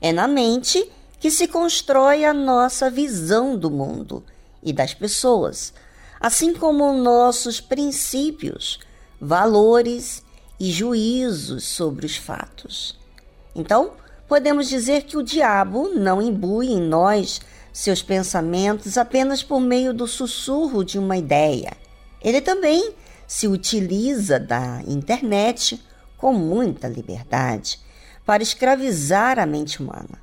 É 0.00 0.12
na 0.12 0.26
mente 0.26 0.90
que 1.20 1.30
se 1.30 1.46
constrói 1.46 2.24
a 2.24 2.32
nossa 2.32 2.90
visão 2.90 3.56
do 3.56 3.70
mundo 3.70 4.24
e 4.62 4.72
das 4.72 4.94
pessoas, 4.94 5.74
assim 6.18 6.54
como 6.54 6.92
nossos 6.92 7.60
princípios, 7.60 8.80
valores 9.20 10.22
e 10.58 10.70
juízos 10.70 11.64
sobre 11.64 12.06
os 12.06 12.16
fatos. 12.16 12.98
Então, 13.54 13.92
podemos 14.26 14.68
dizer 14.68 15.02
que 15.04 15.16
o 15.16 15.22
diabo 15.22 15.88
não 15.94 16.20
imbui 16.20 16.68
em 16.68 16.80
nós 16.80 17.40
seus 17.72 18.02
pensamentos 18.02 18.98
apenas 18.98 19.42
por 19.42 19.60
meio 19.60 19.94
do 19.94 20.06
sussurro 20.06 20.84
de 20.84 20.98
uma 20.98 21.16
ideia. 21.16 21.72
Ele 22.22 22.40
também 22.40 22.92
se 23.26 23.46
utiliza 23.46 24.40
da 24.40 24.82
internet 24.86 25.80
com 26.16 26.32
muita 26.32 26.88
liberdade 26.88 27.78
para 28.26 28.42
escravizar 28.42 29.38
a 29.38 29.46
mente 29.46 29.80
humana. 29.80 30.18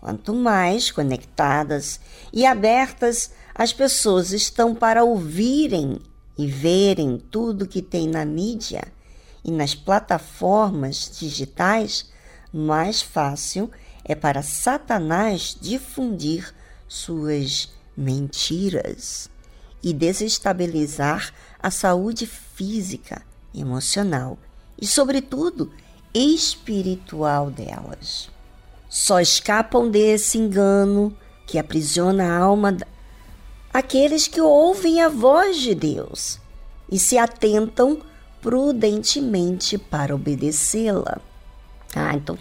Quanto 0.00 0.34
mais 0.34 0.90
conectadas 0.90 2.00
e 2.32 2.44
abertas 2.44 3.30
as 3.54 3.72
pessoas 3.72 4.32
estão 4.32 4.74
para 4.74 5.04
ouvirem 5.04 5.98
e 6.36 6.46
verem 6.46 7.18
tudo 7.30 7.66
que 7.66 7.80
tem 7.80 8.08
na 8.08 8.24
mídia, 8.24 8.82
e 9.46 9.50
nas 9.52 9.76
plataformas 9.76 11.08
digitais, 11.20 12.10
mais 12.52 13.00
fácil 13.00 13.70
é 14.04 14.12
para 14.12 14.42
Satanás 14.42 15.56
difundir 15.60 16.52
suas 16.88 17.72
mentiras 17.96 19.30
e 19.80 19.92
desestabilizar 19.92 21.32
a 21.62 21.70
saúde 21.70 22.26
física, 22.26 23.22
emocional 23.54 24.36
e, 24.80 24.84
sobretudo, 24.84 25.72
espiritual 26.12 27.48
delas. 27.48 28.28
Só 28.88 29.20
escapam 29.20 29.88
desse 29.88 30.38
engano 30.38 31.16
que 31.46 31.56
aprisiona 31.56 32.24
a 32.24 32.38
alma 32.38 32.76
aqueles 33.72 34.26
que 34.26 34.40
ouvem 34.40 35.00
a 35.02 35.08
voz 35.08 35.58
de 35.58 35.74
Deus 35.74 36.40
e 36.90 36.98
se 36.98 37.16
atentam 37.16 38.00
prudentemente 38.46 39.76
para 39.76 40.14
obedecê-la. 40.14 41.20
Ah, 41.92 42.14
então 42.14 42.38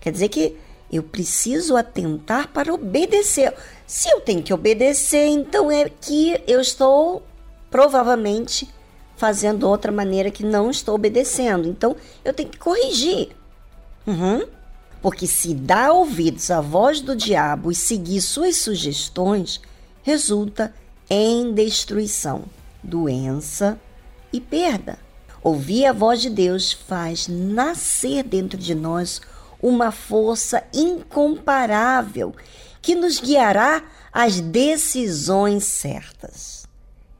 quer 0.00 0.10
dizer 0.10 0.28
que 0.28 0.56
eu 0.90 1.00
preciso 1.00 1.76
atentar 1.76 2.48
para 2.48 2.74
obedecer. 2.74 3.54
Se 3.86 4.10
eu 4.10 4.20
tenho 4.20 4.42
que 4.42 4.52
obedecer, 4.52 5.28
então 5.28 5.70
é 5.70 5.88
que 5.88 6.42
eu 6.48 6.60
estou 6.60 7.22
provavelmente 7.70 8.68
fazendo 9.16 9.68
outra 9.68 9.92
maneira 9.92 10.28
que 10.28 10.44
não 10.44 10.72
estou 10.72 10.96
obedecendo. 10.96 11.68
Então 11.68 11.94
eu 12.24 12.34
tenho 12.34 12.48
que 12.48 12.58
corrigir. 12.58 13.28
Uhum. 14.04 14.48
Porque 15.00 15.24
se 15.24 15.54
dar 15.54 15.92
ouvidos 15.92 16.50
à 16.50 16.60
voz 16.60 17.00
do 17.00 17.14
diabo 17.14 17.70
e 17.70 17.76
seguir 17.76 18.20
suas 18.20 18.56
sugestões, 18.56 19.60
resulta 20.02 20.74
em 21.08 21.52
destruição, 21.52 22.42
doença 22.82 23.78
e 24.32 24.40
perda. 24.40 24.98
Ouvir 25.44 25.84
a 25.84 25.92
voz 25.92 26.22
de 26.22 26.30
Deus 26.30 26.72
faz 26.72 27.28
nascer 27.28 28.24
dentro 28.24 28.56
de 28.56 28.74
nós 28.74 29.20
uma 29.60 29.92
força 29.92 30.64
incomparável 30.72 32.34
que 32.80 32.94
nos 32.94 33.20
guiará 33.20 33.84
às 34.10 34.40
decisões 34.40 35.64
certas. 35.64 36.66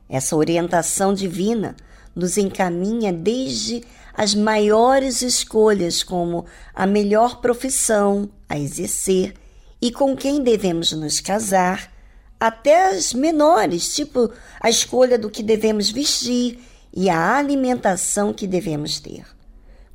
Essa 0.09 0.35
orientação 0.35 1.13
divina 1.13 1.75
nos 2.15 2.35
encaminha 2.35 3.13
desde 3.13 3.83
as 4.11 4.33
maiores 4.33 5.21
escolhas, 5.21 6.01
como 6.01 6.47
a 6.73 6.87
melhor 6.87 7.41
profissão 7.41 8.27
a 8.49 8.57
exercer 8.57 9.35
e 9.79 9.91
com 9.91 10.15
quem 10.15 10.41
devemos 10.41 10.91
nos 10.93 11.19
casar, 11.19 11.93
até 12.39 12.89
as 12.89 13.13
menores, 13.13 13.93
tipo 13.93 14.31
a 14.59 14.67
escolha 14.67 15.15
do 15.15 15.29
que 15.29 15.43
devemos 15.43 15.91
vestir 15.91 16.59
e 16.95 17.09
a 17.09 17.35
alimentação 17.35 18.33
que 18.33 18.47
devemos 18.47 18.99
ter. 18.99 19.25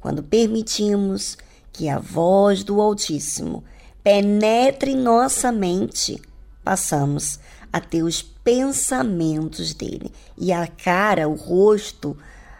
Quando 0.00 0.22
permitimos 0.22 1.38
que 1.72 1.88
a 1.88 1.98
voz 1.98 2.62
do 2.62 2.80
Altíssimo 2.80 3.64
penetre 4.02 4.94
nossa 4.94 5.50
mente, 5.50 6.20
passamos 6.62 7.38
a 7.72 7.80
ter 7.80 8.02
os 8.02 8.22
pensamentos 8.22 9.72
dele. 9.72 10.12
E 10.36 10.52
a 10.52 10.66
cara, 10.66 11.28
o 11.28 11.34
rosto, 11.34 12.16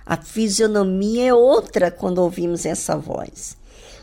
a 0.06 0.16
fisionomia 0.16 1.28
é 1.28 1.34
outra 1.34 1.90
quando 1.90 2.18
ouvimos 2.18 2.64
essa 2.64 2.96
voz. 2.96 3.56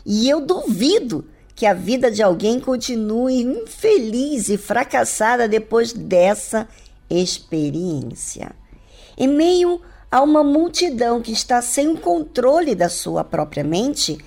E 0.04 0.28
eu 0.28 0.40
duvido 0.40 1.24
que 1.54 1.66
a 1.66 1.74
vida 1.74 2.10
de 2.10 2.22
alguém 2.22 2.60
continue 2.60 3.42
infeliz 3.42 4.48
e 4.48 4.56
fracassada 4.56 5.48
depois 5.48 5.92
dessa 5.92 6.68
experiência. 7.10 8.52
Em 9.16 9.26
meio 9.26 9.80
uma 10.16 10.42
multidão 10.42 11.20
que 11.20 11.32
está 11.32 11.60
sem 11.60 11.88
o 11.88 11.98
controle 11.98 12.74
da 12.74 12.88
sua 12.88 13.22
própria 13.22 13.62
mente, 13.62 14.18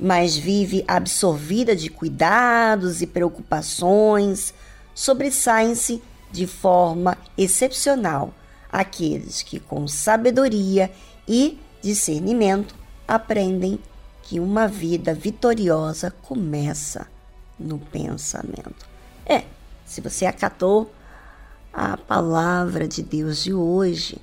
mas 0.00 0.36
vive 0.36 0.84
absorvida 0.88 1.76
de 1.76 1.90
cuidados 1.90 3.02
e 3.02 3.06
preocupações, 3.06 4.54
sobressaem-se 4.94 6.02
de 6.30 6.46
forma 6.46 7.16
excepcional 7.36 8.32
aqueles 8.70 9.42
que, 9.42 9.60
com 9.60 9.86
sabedoria 9.86 10.90
e 11.26 11.58
discernimento, 11.82 12.74
aprendem 13.06 13.78
que 14.22 14.40
uma 14.40 14.66
vida 14.66 15.14
vitoriosa 15.14 16.10
começa 16.22 17.06
no 17.58 17.78
pensamento. 17.78 18.86
É, 19.26 19.44
se 19.84 20.00
você 20.00 20.26
acatou 20.26 20.92
a 21.72 21.96
palavra 21.96 22.86
de 22.86 23.02
Deus 23.02 23.42
de 23.42 23.52
hoje 23.52 24.18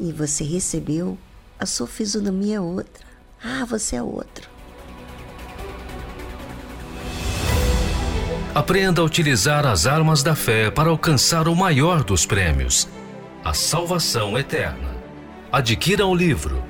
e 0.00 0.10
você 0.10 0.42
recebeu, 0.42 1.18
a 1.58 1.66
sua 1.66 1.86
fisionomia 1.86 2.56
é 2.56 2.60
outra. 2.60 3.04
Ah, 3.44 3.66
você 3.66 3.96
é 3.96 4.02
outro. 4.02 4.48
Aprenda 8.54 9.02
a 9.02 9.04
utilizar 9.04 9.66
as 9.66 9.86
armas 9.86 10.22
da 10.22 10.34
fé 10.34 10.70
para 10.70 10.88
alcançar 10.88 11.46
o 11.46 11.54
maior 11.54 12.02
dos 12.02 12.26
prêmios, 12.26 12.88
a 13.44 13.54
salvação 13.54 14.38
eterna. 14.38 14.90
Adquira 15.52 16.06
o 16.06 16.14
livro 16.14 16.64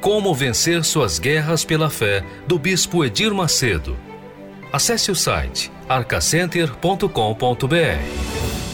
Como 0.00 0.34
Vencer 0.34 0.84
Suas 0.84 1.18
Guerras 1.18 1.64
pela 1.64 1.88
Fé, 1.88 2.24
do 2.46 2.58
Bispo 2.58 3.04
Edir 3.04 3.32
Macedo. 3.32 3.96
Acesse 4.72 5.10
o 5.10 5.14
site 5.14 5.70
arcacenter.com.br. 5.88 8.73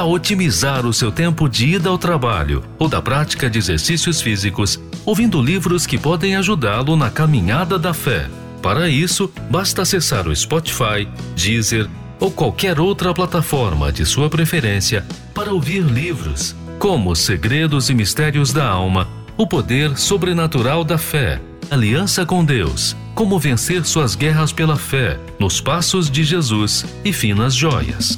tal 0.00 0.12
otimizar 0.12 0.86
o 0.86 0.94
seu 0.94 1.12
tempo 1.12 1.46
de 1.46 1.74
ida 1.74 1.90
ao 1.90 1.98
trabalho 1.98 2.64
ou 2.78 2.88
da 2.88 3.02
prática 3.02 3.50
de 3.50 3.58
exercícios 3.58 4.22
físicos, 4.22 4.80
ouvindo 5.04 5.42
livros 5.42 5.84
que 5.84 5.98
podem 5.98 6.36
ajudá-lo 6.36 6.96
na 6.96 7.10
caminhada 7.10 7.78
da 7.78 7.92
fé? 7.92 8.26
Para 8.62 8.88
isso, 8.88 9.30
basta 9.50 9.82
acessar 9.82 10.26
o 10.26 10.34
Spotify, 10.34 11.06
Deezer 11.36 11.86
ou 12.18 12.30
qualquer 12.30 12.80
outra 12.80 13.12
plataforma 13.12 13.92
de 13.92 14.06
sua 14.06 14.30
preferência 14.30 15.04
para 15.34 15.52
ouvir 15.52 15.82
livros 15.82 16.56
como 16.78 17.14
Segredos 17.14 17.90
e 17.90 17.94
Mistérios 17.94 18.54
da 18.54 18.66
Alma, 18.66 19.06
O 19.36 19.46
Poder 19.46 19.98
Sobrenatural 19.98 20.82
da 20.82 20.96
Fé, 20.96 21.42
Aliança 21.70 22.24
com 22.24 22.42
Deus, 22.42 22.96
Como 23.14 23.38
Vencer 23.38 23.84
Suas 23.84 24.14
Guerras 24.14 24.50
pela 24.50 24.76
Fé, 24.76 25.20
Nos 25.38 25.60
Passos 25.60 26.10
de 26.10 26.24
Jesus 26.24 26.86
e 27.04 27.12
Finas 27.12 27.54
Joias. 27.54 28.16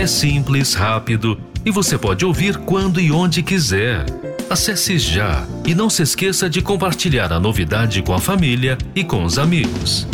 É 0.00 0.06
simples, 0.06 0.72
rápido 0.72 1.38
e 1.62 1.70
você 1.70 1.98
pode 1.98 2.24
ouvir 2.24 2.56
quando 2.56 2.98
e 2.98 3.12
onde 3.12 3.42
quiser. 3.42 4.06
Acesse 4.48 4.98
já 4.98 5.46
e 5.66 5.74
não 5.74 5.90
se 5.90 6.02
esqueça 6.02 6.48
de 6.48 6.62
compartilhar 6.62 7.30
a 7.30 7.38
novidade 7.38 8.00
com 8.00 8.14
a 8.14 8.18
família 8.18 8.78
e 8.94 9.04
com 9.04 9.22
os 9.22 9.38
amigos. 9.38 10.08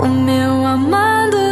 O 0.00 0.06
meu 0.06 0.64
amado 0.64 1.47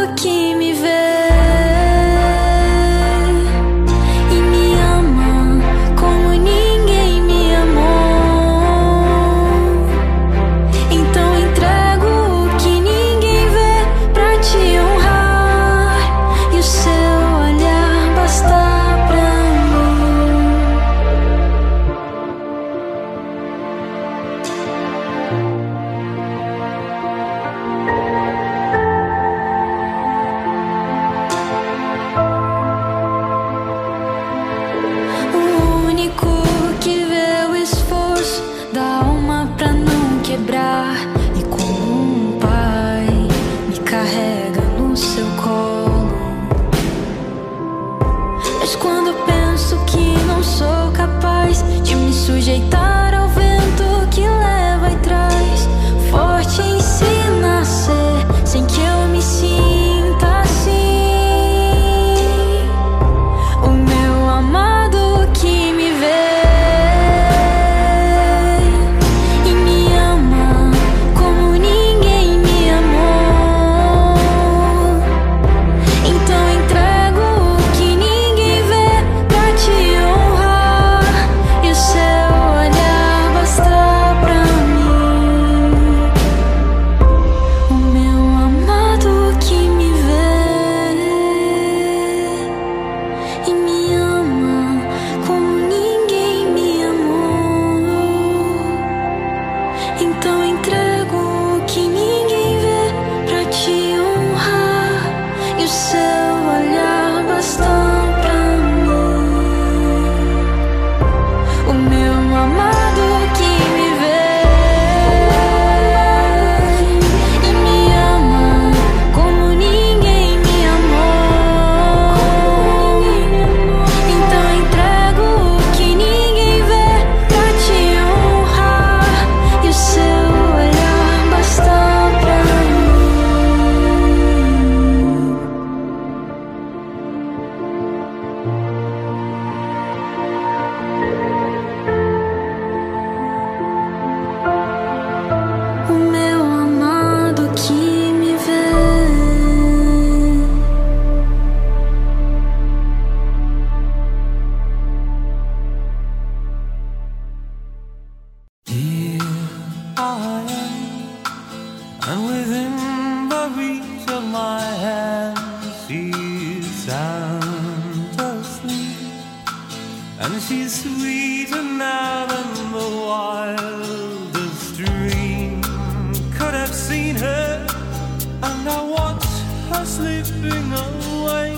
her 179.77 179.85
slipping 179.85 180.71
away, 180.73 181.55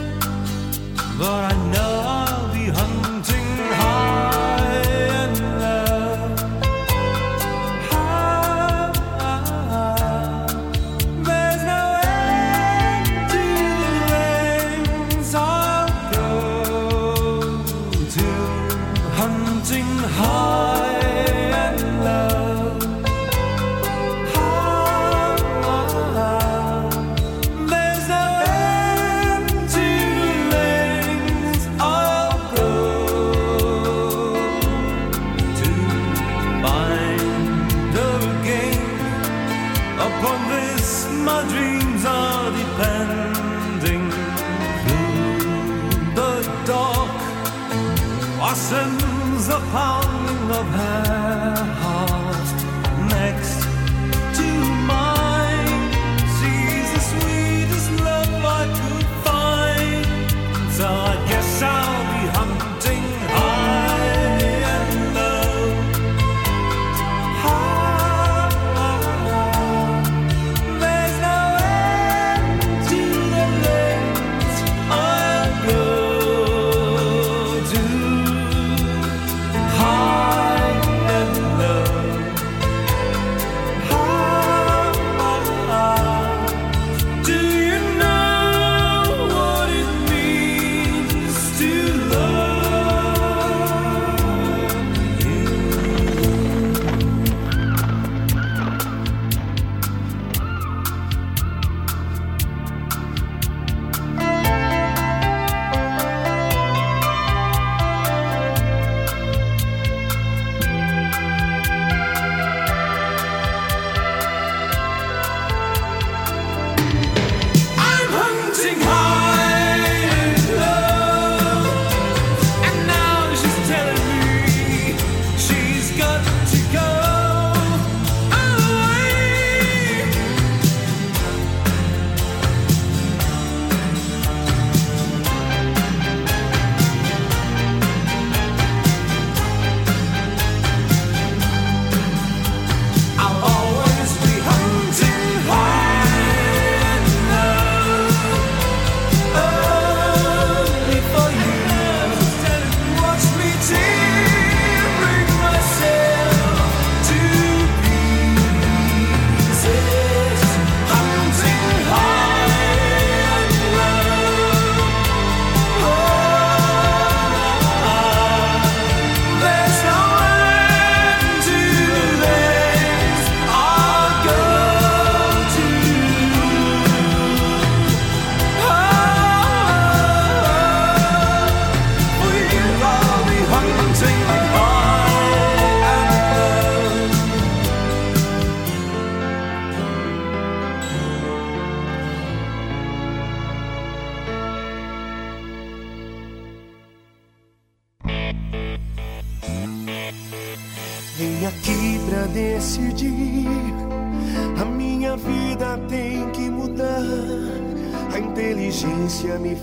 but 1.17 1.51
I 1.51 1.71
know 1.71 2.08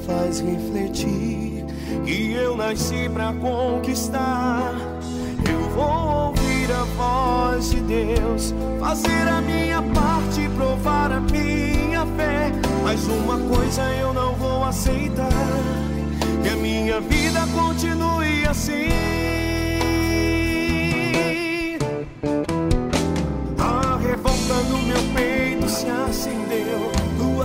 faz 0.06 0.40
refletir. 0.40 1.64
E 2.06 2.32
eu 2.32 2.56
nasci 2.56 3.08
pra 3.12 3.32
conquistar. 3.34 4.72
Eu 5.48 5.60
vou 5.70 6.28
ouvir 6.28 6.70
a 6.72 6.84
voz 6.96 7.70
de 7.70 7.80
Deus, 7.80 8.54
fazer 8.80 9.28
a 9.28 9.40
minha 9.40 9.82
parte, 9.82 10.48
provar 10.56 11.12
a 11.12 11.20
minha 11.20 12.06
fé. 12.16 12.52
Mas 12.82 13.06
uma 13.06 13.38
coisa 13.54 13.82
eu 13.94 14.12
não 14.14 14.34
vou 14.34 14.64
aceitar: 14.64 15.28
que 16.42 16.48
a 16.48 16.56
minha 16.56 17.00
vida 17.00 17.40
continue 17.54 18.46
assim. 18.46 18.88
A 23.58 23.98
revolta 23.98 24.54
no 24.68 24.78
meu 24.82 25.02
peito 25.14 25.68
se 25.68 25.86
acendeu. 25.88 26.65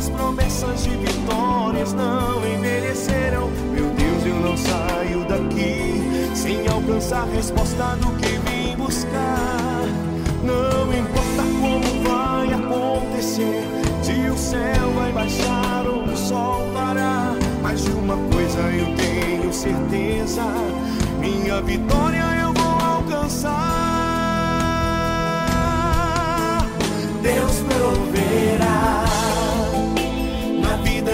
Duas 0.02 0.10
promessas 0.10 0.84
de 0.84 0.90
vitórias 0.90 1.94
não 1.94 2.44
envelheceram. 2.44 3.52
Meu 3.72 3.88
Deus, 3.92 4.26
eu 4.26 4.36
não 4.38 4.58
saio 4.58 5.24
daqui 5.26 6.02
sem 6.34 6.68
alcançar 6.68 7.22
a 7.22 7.26
resposta 7.26 7.96
do 7.98 8.08
que 8.18 8.30
vim 8.50 8.76
buscar. 8.78 9.84
Não 10.44 10.92
importa 10.92 11.44
como 11.62 12.04
vai 12.04 12.52
acontecer, 12.52 13.64
se 14.02 14.28
o 14.28 14.36
céu 14.36 14.92
vai 14.96 15.12
baixar 15.12 15.86
ou 15.86 16.06
o 16.06 16.18
sol 16.18 16.68
parar. 16.74 17.36
Mas 17.62 17.84
de 17.84 17.92
uma 17.92 18.18
coisa 18.34 18.60
eu 18.72 18.96
tenho 18.96 19.54
certeza: 19.54 20.42
minha 21.20 21.62
vitória 21.62 22.24
eu 22.42 22.52
vou 22.54 22.88
alcançar. 22.88 23.52
Deus 27.22 27.60
proverá 27.70 29.11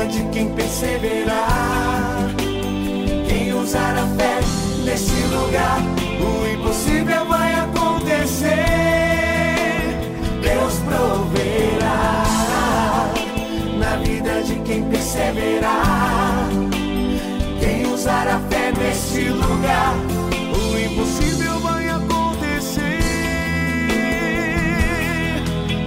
na 0.07 0.13
vida 0.13 0.23
de 0.23 0.23
quem 0.29 0.49
perseverar. 0.53 2.35
Quem 3.27 3.53
usar 3.53 3.97
a 3.97 4.07
fé 4.15 4.39
nesse 4.85 5.21
lugar, 5.27 5.79
o 6.21 6.47
impossível 6.47 7.25
vai 7.25 7.53
acontecer. 7.53 8.55
Deus 10.41 10.73
proverá 10.85 12.23
na 13.79 13.97
vida 13.97 14.43
de 14.43 14.55
quem 14.61 14.83
perseverar. 14.85 16.49
Quem 17.59 17.85
usar 17.91 18.27
a 18.27 18.39
fé 18.49 18.71
nesse 18.77 19.29
lugar, 19.29 19.95
o 20.53 20.79
impossível 20.79 21.59
vai 21.59 21.89
acontecer. 21.89 22.99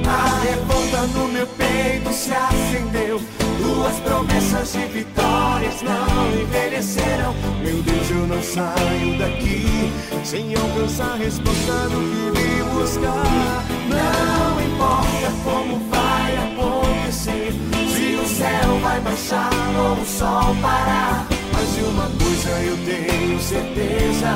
A 0.06 0.40
revolta 0.42 1.06
no 1.14 1.28
meu 1.28 1.46
peito 1.46 2.12
se 2.12 2.32
acendeu. 2.32 3.39
Duas 3.60 3.96
promessas 4.00 4.72
de 4.72 4.86
vitórias 4.86 5.82
não 5.82 6.40
envelheceram. 6.40 7.34
Meu 7.62 7.82
Deus, 7.82 8.10
eu 8.10 8.26
não 8.26 8.42
saio 8.42 9.18
daqui 9.18 9.92
sem 10.24 10.54
alcançar 10.54 11.12
a 11.12 11.16
resposta 11.16 11.72
do 11.88 11.98
que 12.00 12.40
vim 12.40 12.64
buscar. 12.74 13.64
Não 13.88 14.60
importa 14.62 15.32
como 15.44 15.78
vai 15.90 16.36
acontecer, 16.36 17.52
se 17.94 18.14
o 18.14 18.26
céu 18.26 18.78
vai 18.82 19.00
baixar 19.00 19.50
ou 19.78 20.00
o 20.00 20.06
sol 20.06 20.54
parar. 20.62 21.26
Mas 21.52 21.74
de 21.74 21.82
uma 21.82 22.10
coisa 22.22 22.50
eu 22.62 22.76
tenho 22.84 23.40
certeza: 23.40 24.28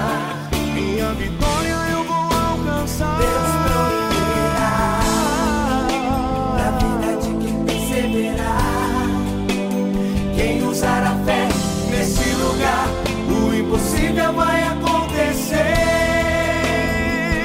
minha 0.75 1.13
vitória 1.15 1.77
eu 1.93 2.05
vou 2.05 2.17
alcançar. 2.17 3.54
Impossível 13.75 14.33
vai 14.33 14.63
acontecer. 14.63 15.57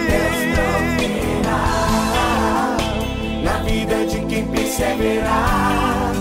Deus 0.09 0.37
proverá 0.53 1.65
na 3.43 3.57
vida 3.63 4.05
de 4.05 4.19
quem 4.27 4.45
perseverar. 4.47 6.13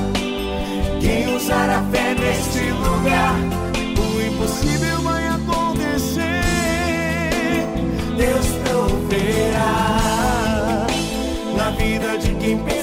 Quem 1.01 1.37
usar 1.37 1.69
a 1.69 1.83
fé 1.93 2.15
neste 2.15 2.71
lugar, 2.71 3.35
o 3.99 4.21
impossível 4.23 4.99
vai 5.03 5.29
acontecer. 5.29 6.23
Deus 8.17 8.47
proverá 8.65 9.77
na 11.55 11.71
vida 11.73 12.17
de 12.17 12.35
quem 12.37 12.57
perseverar. 12.57 12.78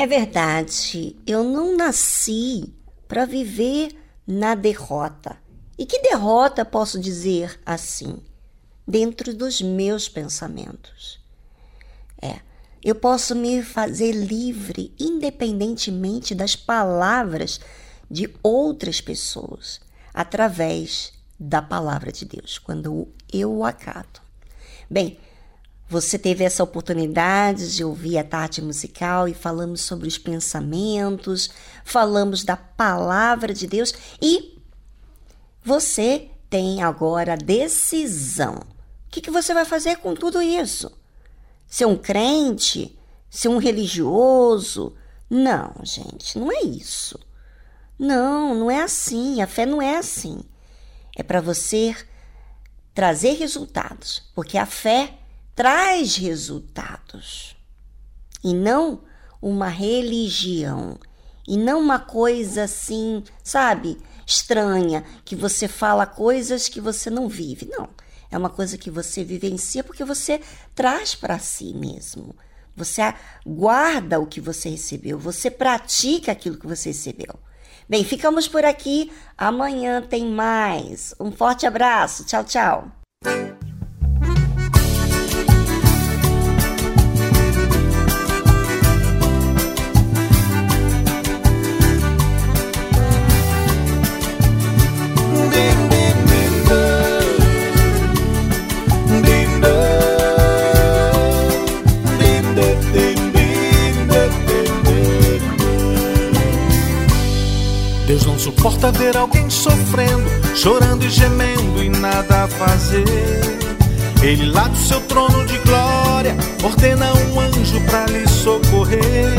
É 0.00 0.06
verdade, 0.06 1.14
eu 1.26 1.44
não 1.44 1.76
nasci 1.76 2.72
para 3.06 3.26
viver 3.26 3.94
na 4.26 4.54
derrota. 4.54 5.36
E 5.76 5.84
que 5.84 6.00
derrota 6.00 6.64
posso 6.64 6.98
dizer 6.98 7.60
assim? 7.66 8.16
Dentro 8.88 9.34
dos 9.34 9.60
meus 9.60 10.08
pensamentos. 10.08 11.20
É, 12.22 12.40
eu 12.82 12.94
posso 12.94 13.36
me 13.36 13.62
fazer 13.62 14.12
livre 14.12 14.90
independentemente 14.98 16.34
das 16.34 16.56
palavras 16.56 17.60
de 18.10 18.34
outras 18.42 19.02
pessoas, 19.02 19.82
através 20.14 21.12
da 21.38 21.60
palavra 21.60 22.10
de 22.10 22.24
Deus, 22.24 22.56
quando 22.58 23.06
eu 23.30 23.52
o 23.52 23.66
acato. 23.66 24.22
Bem, 24.88 25.18
você 25.90 26.16
teve 26.16 26.44
essa 26.44 26.62
oportunidade 26.62 27.74
de 27.74 27.82
ouvir 27.82 28.16
a 28.16 28.22
tarde 28.22 28.62
musical 28.62 29.26
e 29.26 29.34
falamos 29.34 29.80
sobre 29.80 30.06
os 30.06 30.16
pensamentos, 30.16 31.50
falamos 31.84 32.44
da 32.44 32.56
palavra 32.56 33.52
de 33.52 33.66
Deus 33.66 33.92
e 34.22 34.56
você 35.64 36.30
tem 36.48 36.80
agora 36.80 37.32
a 37.32 37.36
decisão. 37.36 38.54
O 38.54 39.10
que, 39.10 39.20
que 39.20 39.32
você 39.32 39.52
vai 39.52 39.64
fazer 39.64 39.96
com 39.96 40.14
tudo 40.14 40.40
isso? 40.40 40.96
Ser 41.66 41.86
um 41.86 41.96
crente? 41.96 42.96
Ser 43.28 43.48
um 43.48 43.58
religioso? 43.58 44.94
Não, 45.28 45.74
gente, 45.82 46.38
não 46.38 46.52
é 46.52 46.62
isso. 46.62 47.18
Não, 47.98 48.54
não 48.54 48.70
é 48.70 48.80
assim. 48.80 49.42
A 49.42 49.46
fé 49.48 49.66
não 49.66 49.82
é 49.82 49.96
assim. 49.96 50.40
É 51.16 51.24
para 51.24 51.40
você 51.40 51.96
trazer 52.94 53.32
resultados, 53.32 54.22
porque 54.36 54.56
a 54.56 54.66
fé 54.66 55.19
traz 55.60 56.16
resultados 56.16 57.54
e 58.42 58.54
não 58.54 59.02
uma 59.42 59.68
religião 59.68 60.98
e 61.46 61.58
não 61.58 61.78
uma 61.78 61.98
coisa 61.98 62.62
assim, 62.62 63.22
sabe, 63.44 63.98
estranha, 64.26 65.04
que 65.22 65.36
você 65.36 65.68
fala 65.68 66.06
coisas 66.06 66.66
que 66.66 66.80
você 66.80 67.10
não 67.10 67.28
vive. 67.28 67.66
Não, 67.66 67.90
é 68.30 68.38
uma 68.38 68.48
coisa 68.48 68.78
que 68.78 68.90
você 68.90 69.22
vivencia 69.22 69.84
porque 69.84 70.02
você 70.02 70.40
traz 70.74 71.14
para 71.14 71.38
si 71.38 71.74
mesmo. 71.74 72.34
Você 72.74 73.14
guarda 73.44 74.18
o 74.18 74.26
que 74.26 74.40
você 74.40 74.70
recebeu, 74.70 75.18
você 75.18 75.50
pratica 75.50 76.32
aquilo 76.32 76.56
que 76.56 76.66
você 76.66 76.88
recebeu. 76.88 77.38
Bem, 77.86 78.02
ficamos 78.02 78.48
por 78.48 78.64
aqui. 78.64 79.12
Amanhã 79.36 80.00
tem 80.00 80.24
mais. 80.24 81.14
Um 81.20 81.30
forte 81.30 81.66
abraço. 81.66 82.24
Tchau, 82.24 82.44
tchau. 82.44 83.59
suporta 108.50 108.90
ver 108.90 109.16
alguém 109.16 109.48
sofrendo, 109.48 110.28
chorando 110.56 111.04
e 111.04 111.10
gemendo 111.10 111.82
e 111.82 111.88
nada 111.88 112.44
a 112.44 112.48
fazer. 112.48 113.04
Ele 114.22 114.50
lá 114.50 114.66
do 114.66 114.76
seu 114.76 115.00
trono 115.02 115.46
de 115.46 115.56
glória 115.58 116.36
ordena 116.62 117.12
um 117.14 117.40
anjo 117.40 117.80
para 117.86 118.06
lhe 118.06 118.28
socorrer. 118.28 119.30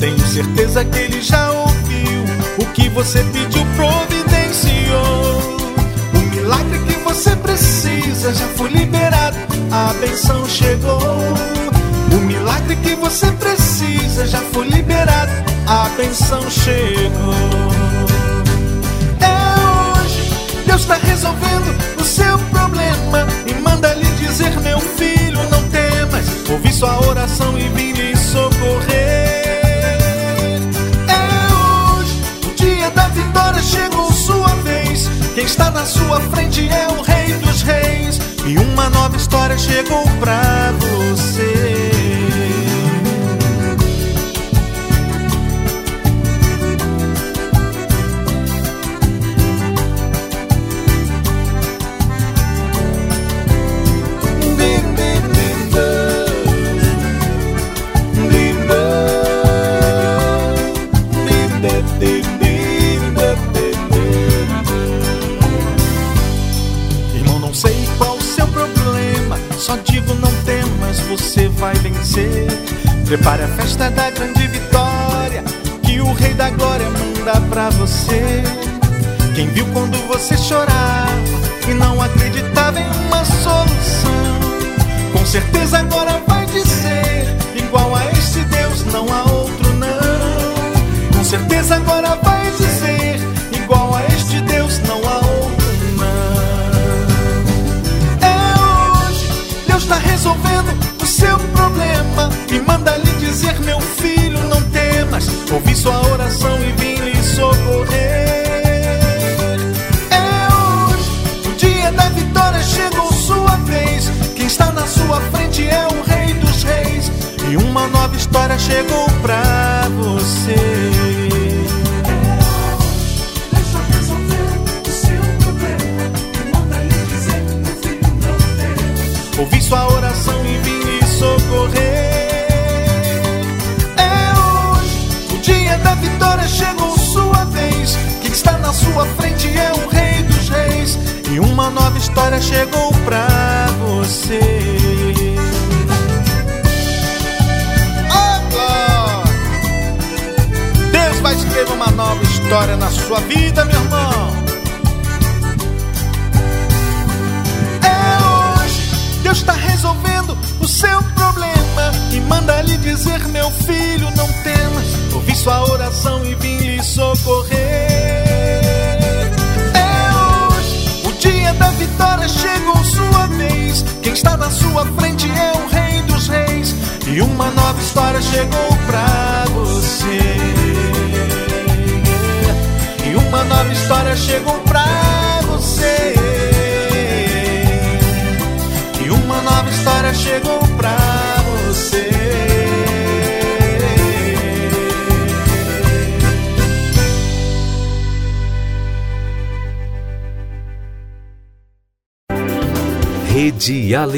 Tenho 0.00 0.18
certeza 0.26 0.84
que 0.84 0.98
ele 0.98 1.20
já 1.20 1.52
ouviu 1.52 2.24
o 2.58 2.66
que 2.72 2.88
você 2.88 3.22
pediu, 3.24 3.64
providenciou. 3.76 5.56
O 6.14 6.34
milagre 6.34 6.78
que 6.86 6.94
você 7.04 7.36
precisa 7.36 8.32
já 8.32 8.46
foi 8.56 8.70
liberado, 8.70 9.36
a 9.70 9.92
benção 10.00 10.48
chegou. 10.48 11.18
O 12.10 12.16
milagre 12.22 12.76
que 12.76 12.94
você 12.94 13.30
precisa 13.32 14.26
já 14.26 14.40
foi 14.52 14.66
liberado, 14.66 15.32
a 15.66 15.88
benção 15.90 16.42
chegou. 16.50 17.65
Deus 20.66 20.82
está 20.82 20.94
resolvendo 20.96 21.74
o 21.98 22.04
seu 22.04 22.38
problema 22.50 23.26
e 23.46 23.54
manda 23.54 23.94
lhe 23.94 24.10
dizer, 24.16 24.58
meu 24.60 24.78
filho, 24.80 25.38
não 25.50 25.62
temas. 25.68 26.26
Ouvi 26.50 26.72
sua 26.72 26.98
oração 27.06 27.56
e 27.58 27.68
vim 27.68 27.92
lhe 27.92 28.16
socorrer. 28.16 28.86
É 31.08 31.54
hoje, 31.54 32.22
o 32.46 32.54
dia 32.54 32.90
da 32.90 33.08
vitória 33.08 33.62
chegou 33.62 34.12
sua 34.12 34.48
vez. 34.64 35.08
Quem 35.34 35.44
está 35.44 35.70
na 35.70 35.84
sua 35.86 36.20
frente 36.20 36.68
é 36.68 36.88
o 36.88 37.02
Rei 37.02 37.32
dos 37.34 37.62
Reis 37.62 38.20
e 38.44 38.58
uma 38.58 38.90
nova 38.90 39.16
história 39.16 39.56
chegou 39.56 40.04
para 40.20 40.72
você. 40.78 41.75